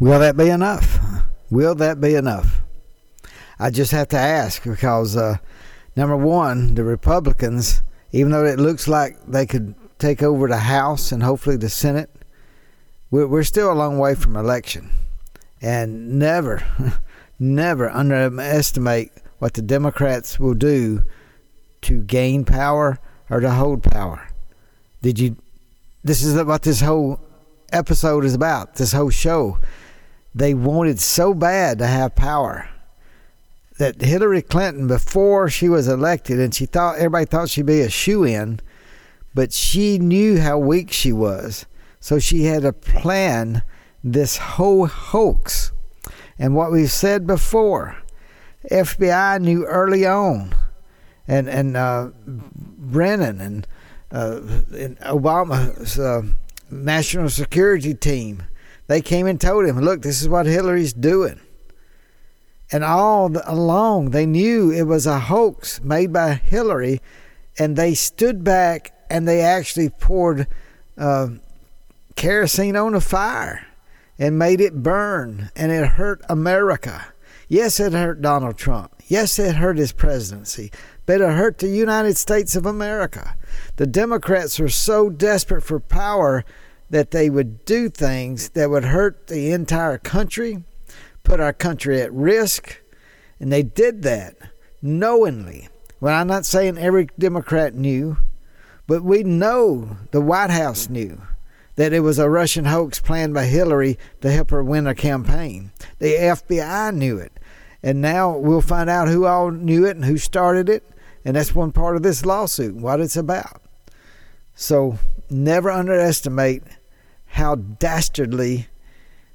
Will 0.00 0.18
that 0.18 0.36
be 0.36 0.48
enough? 0.48 0.98
Will 1.50 1.76
that 1.76 2.00
be 2.00 2.16
enough? 2.16 2.62
I 3.60 3.70
just 3.70 3.92
have 3.92 4.08
to 4.08 4.18
ask 4.18 4.64
because, 4.64 5.16
uh, 5.16 5.36
number 5.94 6.16
one, 6.16 6.74
the 6.74 6.82
Republicans, 6.82 7.82
even 8.10 8.32
though 8.32 8.44
it 8.44 8.58
looks 8.58 8.88
like 8.88 9.16
they 9.28 9.46
could 9.46 9.76
take 10.02 10.22
over 10.22 10.48
the 10.48 10.58
House 10.58 11.12
and 11.12 11.22
hopefully 11.22 11.56
the 11.56 11.68
Senate, 11.68 12.10
we're, 13.10 13.26
we're 13.26 13.44
still 13.44 13.72
a 13.72 13.74
long 13.74 13.98
way 13.98 14.14
from 14.14 14.36
election. 14.36 14.90
And 15.60 16.18
never, 16.18 16.62
never 17.38 17.88
underestimate 17.88 19.12
what 19.38 19.54
the 19.54 19.62
Democrats 19.62 20.40
will 20.40 20.54
do 20.54 21.04
to 21.82 22.02
gain 22.02 22.44
power 22.44 22.98
or 23.30 23.40
to 23.40 23.50
hold 23.50 23.84
power. 23.84 24.28
Did 25.02 25.18
you? 25.18 25.36
This 26.04 26.22
is 26.22 26.40
what 26.42 26.62
this 26.62 26.80
whole 26.80 27.20
episode 27.72 28.24
is 28.24 28.34
about. 28.34 28.74
This 28.74 28.92
whole 28.92 29.10
show. 29.10 29.58
They 30.34 30.54
wanted 30.54 30.98
so 30.98 31.32
bad 31.32 31.78
to 31.78 31.86
have 31.86 32.16
power 32.16 32.68
that 33.78 34.00
Hillary 34.00 34.42
Clinton, 34.42 34.86
before 34.86 35.48
she 35.48 35.68
was 35.68 35.88
elected, 35.88 36.38
and 36.38 36.54
she 36.54 36.66
thought 36.66 36.96
everybody 36.96 37.24
thought 37.24 37.50
she'd 37.50 37.66
be 37.66 37.80
a 37.80 37.90
shoe 37.90 38.24
in, 38.24 38.60
but 39.34 39.52
she 39.52 39.98
knew 39.98 40.40
how 40.40 40.58
weak 40.58 40.92
she 40.92 41.12
was. 41.12 41.66
So 42.00 42.18
she 42.18 42.44
had 42.44 42.62
to 42.62 42.72
plan 42.72 43.62
this 44.02 44.36
whole 44.36 44.86
hoax. 44.86 45.72
And 46.38 46.54
what 46.54 46.72
we've 46.72 46.90
said 46.90 47.26
before, 47.26 47.96
FBI 48.70 49.40
knew 49.40 49.64
early 49.64 50.06
on, 50.06 50.54
and 51.28 51.48
and 51.48 51.76
uh, 51.76 52.10
Brennan 52.26 53.40
and, 53.40 53.66
uh, 54.10 54.40
and 54.76 54.98
Obama's 55.00 55.98
uh, 55.98 56.22
national 56.70 57.28
security 57.28 57.94
team, 57.94 58.42
they 58.88 59.00
came 59.00 59.26
and 59.26 59.40
told 59.40 59.66
him, 59.66 59.80
"Look, 59.80 60.02
this 60.02 60.20
is 60.20 60.28
what 60.28 60.46
Hillary's 60.46 60.92
doing." 60.92 61.40
And 62.72 62.82
all 62.82 63.30
along, 63.44 64.10
they 64.10 64.24
knew 64.24 64.70
it 64.70 64.84
was 64.84 65.06
a 65.06 65.20
hoax 65.20 65.82
made 65.82 66.12
by 66.12 66.34
Hillary, 66.34 67.00
and 67.58 67.76
they 67.76 67.94
stood 67.94 68.42
back 68.42 69.01
and 69.12 69.28
they 69.28 69.42
actually 69.42 69.90
poured 69.90 70.48
uh, 70.96 71.28
kerosene 72.16 72.76
on 72.76 72.94
a 72.94 73.00
fire 73.00 73.66
and 74.18 74.38
made 74.38 74.58
it 74.58 74.82
burn, 74.82 75.50
and 75.54 75.70
it 75.70 75.86
hurt 75.86 76.22
America. 76.30 77.12
Yes, 77.46 77.78
it 77.78 77.92
hurt 77.92 78.22
Donald 78.22 78.56
Trump. 78.56 78.94
Yes, 79.06 79.38
it 79.38 79.56
hurt 79.56 79.76
his 79.76 79.92
presidency, 79.92 80.72
but 81.04 81.20
it 81.20 81.28
hurt 81.28 81.58
the 81.58 81.68
United 81.68 82.16
States 82.16 82.56
of 82.56 82.64
America. 82.64 83.36
The 83.76 83.86
Democrats 83.86 84.58
were 84.58 84.70
so 84.70 85.10
desperate 85.10 85.62
for 85.62 85.78
power 85.78 86.42
that 86.88 87.10
they 87.10 87.28
would 87.28 87.66
do 87.66 87.90
things 87.90 88.48
that 88.50 88.70
would 88.70 88.84
hurt 88.84 89.26
the 89.26 89.50
entire 89.52 89.98
country, 89.98 90.64
put 91.22 91.38
our 91.38 91.52
country 91.52 92.00
at 92.00 92.12
risk, 92.14 92.80
and 93.38 93.52
they 93.52 93.62
did 93.62 94.02
that 94.04 94.36
knowingly. 94.80 95.68
Well, 96.00 96.18
I'm 96.18 96.28
not 96.28 96.46
saying 96.46 96.78
every 96.78 97.08
Democrat 97.18 97.74
knew, 97.74 98.16
but 98.86 99.02
we 99.02 99.22
know 99.22 99.96
the 100.10 100.20
White 100.20 100.50
House 100.50 100.88
knew 100.88 101.20
that 101.76 101.92
it 101.92 102.00
was 102.00 102.18
a 102.18 102.28
Russian 102.28 102.66
hoax 102.66 103.00
planned 103.00 103.34
by 103.34 103.44
Hillary 103.44 103.98
to 104.20 104.30
help 104.30 104.50
her 104.50 104.62
win 104.62 104.86
a 104.86 104.94
campaign. 104.94 105.72
The 105.98 106.14
FBI 106.14 106.94
knew 106.94 107.18
it. 107.18 107.32
And 107.82 108.00
now 108.00 108.36
we'll 108.36 108.60
find 108.60 108.90
out 108.90 109.08
who 109.08 109.24
all 109.24 109.50
knew 109.50 109.86
it 109.86 109.96
and 109.96 110.04
who 110.04 110.18
started 110.18 110.68
it. 110.68 110.84
And 111.24 111.36
that's 111.36 111.54
one 111.54 111.72
part 111.72 111.96
of 111.96 112.02
this 112.02 112.26
lawsuit, 112.26 112.74
what 112.74 113.00
it's 113.00 113.16
about. 113.16 113.62
So 114.54 114.98
never 115.30 115.70
underestimate 115.70 116.62
how 117.26 117.54
dastardly 117.54 118.68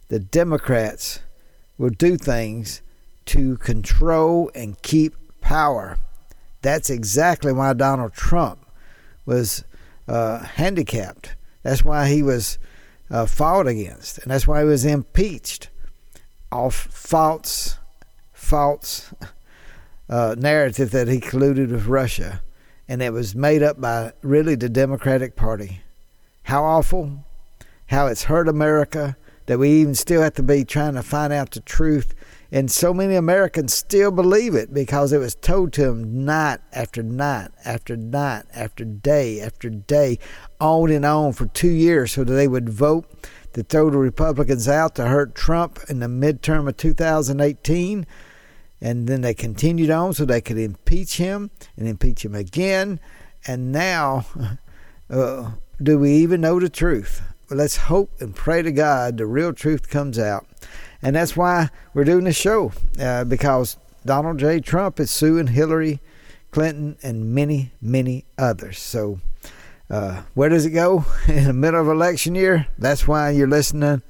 the 0.10 0.20
Democrats 0.20 1.22
will 1.78 1.90
do 1.90 2.18
things 2.18 2.82
to 3.26 3.58
control 3.58 4.52
and 4.54 4.82
keep 4.82 5.16
power. 5.42 5.98
That's 6.62 6.90
exactly 6.90 7.52
why 7.52 7.74
Donald 7.74 8.14
Trump 8.14 8.67
was 9.28 9.64
uh, 10.08 10.40
handicapped. 10.40 11.36
That's 11.62 11.86
why 11.86 12.08
he 12.08 12.24
was 12.24 12.58
uh, 13.12 13.28
fought 13.28 13.68
against, 13.68 14.18
and 14.18 14.32
that's 14.32 14.48
why 14.48 14.62
he 14.62 14.66
was 14.66 14.86
impeached 14.86 15.70
off 16.52 16.74
false, 16.74 17.78
false 18.34 19.14
uh, 20.10 20.36
narrative 20.38 20.92
that 20.92 21.08
he 21.08 21.20
colluded 21.20 21.70
with 21.70 21.86
Russia, 21.86 22.42
and 22.88 23.04
it 23.04 23.12
was 23.12 23.36
made 23.36 23.62
up 23.62 23.80
by 23.80 24.14
really 24.24 24.56
the 24.56 24.70
Democratic 24.70 25.36
Party. 25.36 25.82
How 26.44 26.64
awful! 26.64 27.26
How 27.88 28.08
it's 28.08 28.24
hurt 28.24 28.48
America 28.48 29.18
that 29.46 29.60
we 29.60 29.70
even 29.70 29.96
still 29.96 30.22
have 30.22 30.34
to 30.36 30.44
be 30.44 30.64
trying 30.64 30.96
to 30.96 31.04
find 31.04 31.32
out 31.32 31.52
the 31.52 31.62
truth 31.62 32.14
And 32.52 32.72
so 32.72 32.94
many 32.94 33.16
Americans 33.16 33.74
still 33.74 34.12
believe 34.12 34.56
it 34.56 34.74
because 34.74 35.12
it 35.12 35.18
was 35.18 35.36
told 35.36 35.74
to 35.74 35.82
them 35.82 36.26
night 36.26 36.60
after 36.72 37.04
night 37.04 37.50
after 37.66 37.98
night 37.98 38.46
after 38.54 38.86
day 38.86 39.42
after 39.42 39.70
day, 39.70 40.20
on 40.60 40.92
and 40.92 41.06
on 41.06 41.34
for 41.34 41.48
two 41.48 41.70
years 41.70 42.14
so 42.14 42.24
that 42.24 42.34
they 42.34 42.48
would 42.48 42.70
vote 42.70 43.06
to 43.54 43.64
throw 43.64 43.90
the 43.90 43.98
Republicans 43.98 44.68
out 44.68 44.96
to 44.96 45.06
hurt 45.06 45.36
Trump 45.36 45.80
in 45.90 46.00
the 46.00 46.08
midterm 46.08 46.68
of 46.68 46.78
2018. 46.78 48.06
And 48.80 49.08
then 49.08 49.22
they 49.22 49.34
continued 49.34 49.90
on 49.90 50.14
so 50.14 50.24
they 50.24 50.42
could 50.42 50.58
impeach 50.58 51.18
him 51.18 51.50
and 51.76 51.88
impeach 51.88 52.24
him 52.24 52.36
again. 52.36 53.00
And 53.46 53.72
now, 53.72 54.26
uh, 55.10 55.52
do 55.82 56.00
we 56.00 56.12
even 56.12 56.42
know 56.42 56.60
the 56.60 56.70
truth? 56.70 57.22
Let's 57.50 57.78
hope 57.78 58.12
and 58.20 58.36
pray 58.36 58.62
to 58.62 58.72
God 58.72 59.18
the 59.18 59.26
real 59.26 59.54
truth 59.54 59.90
comes 59.90 60.20
out. 60.20 60.46
And 61.02 61.16
that's 61.16 61.38
why 61.38 61.70
we're 61.94 62.04
doing 62.04 62.24
this 62.24 62.36
show, 62.36 62.72
uh, 63.00 63.24
because 63.24 63.78
Donald 64.06 64.40
J. 64.40 64.60
Trump 64.60 65.00
is 65.00 65.12
suing 65.12 65.48
Hillary 65.48 66.00
Clinton 66.52 66.98
and 67.04 67.34
many, 67.34 67.72
many 67.82 68.26
others. 68.38 68.80
So, 68.80 69.20
uh, 69.90 70.24
where 70.34 70.50
does 70.50 70.66
it 70.66 70.72
go? 70.72 71.06
In 71.28 71.44
the 71.44 71.54
middle 71.54 71.82
of 71.82 71.88
election 71.88 72.36
year? 72.36 72.68
That's 72.78 73.08
why 73.08 73.32
you're 73.32 73.48
listening 73.48 74.02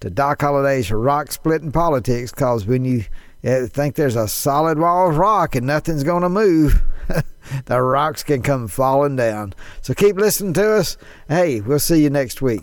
to 0.00 0.10
Doc 0.10 0.40
Holliday's 0.42 0.92
Rock 0.92 1.32
Splitting 1.32 1.72
Politics, 1.72 2.30
because 2.30 2.66
when 2.66 2.84
you 2.84 3.04
uh, 3.44 3.66
think 3.66 3.94
there's 3.94 4.16
a 4.16 4.28
solid 4.28 4.78
wall 4.78 5.10
of 5.10 5.18
rock 5.18 5.54
and 5.54 5.66
nothing's 5.66 6.04
going 6.04 6.22
to 6.22 6.28
move, 6.28 6.82
the 7.64 7.80
rocks 7.80 8.22
can 8.22 8.42
come 8.42 8.68
falling 8.68 9.16
down. 9.16 9.54
So 9.82 9.94
keep 9.94 10.16
listening 10.16 10.52
to 10.54 10.72
us. 10.72 10.96
Hey, 11.28 11.60
we'll 11.60 11.78
see 11.78 12.02
you 12.02 12.10
next 12.10 12.42
week. 12.42 12.62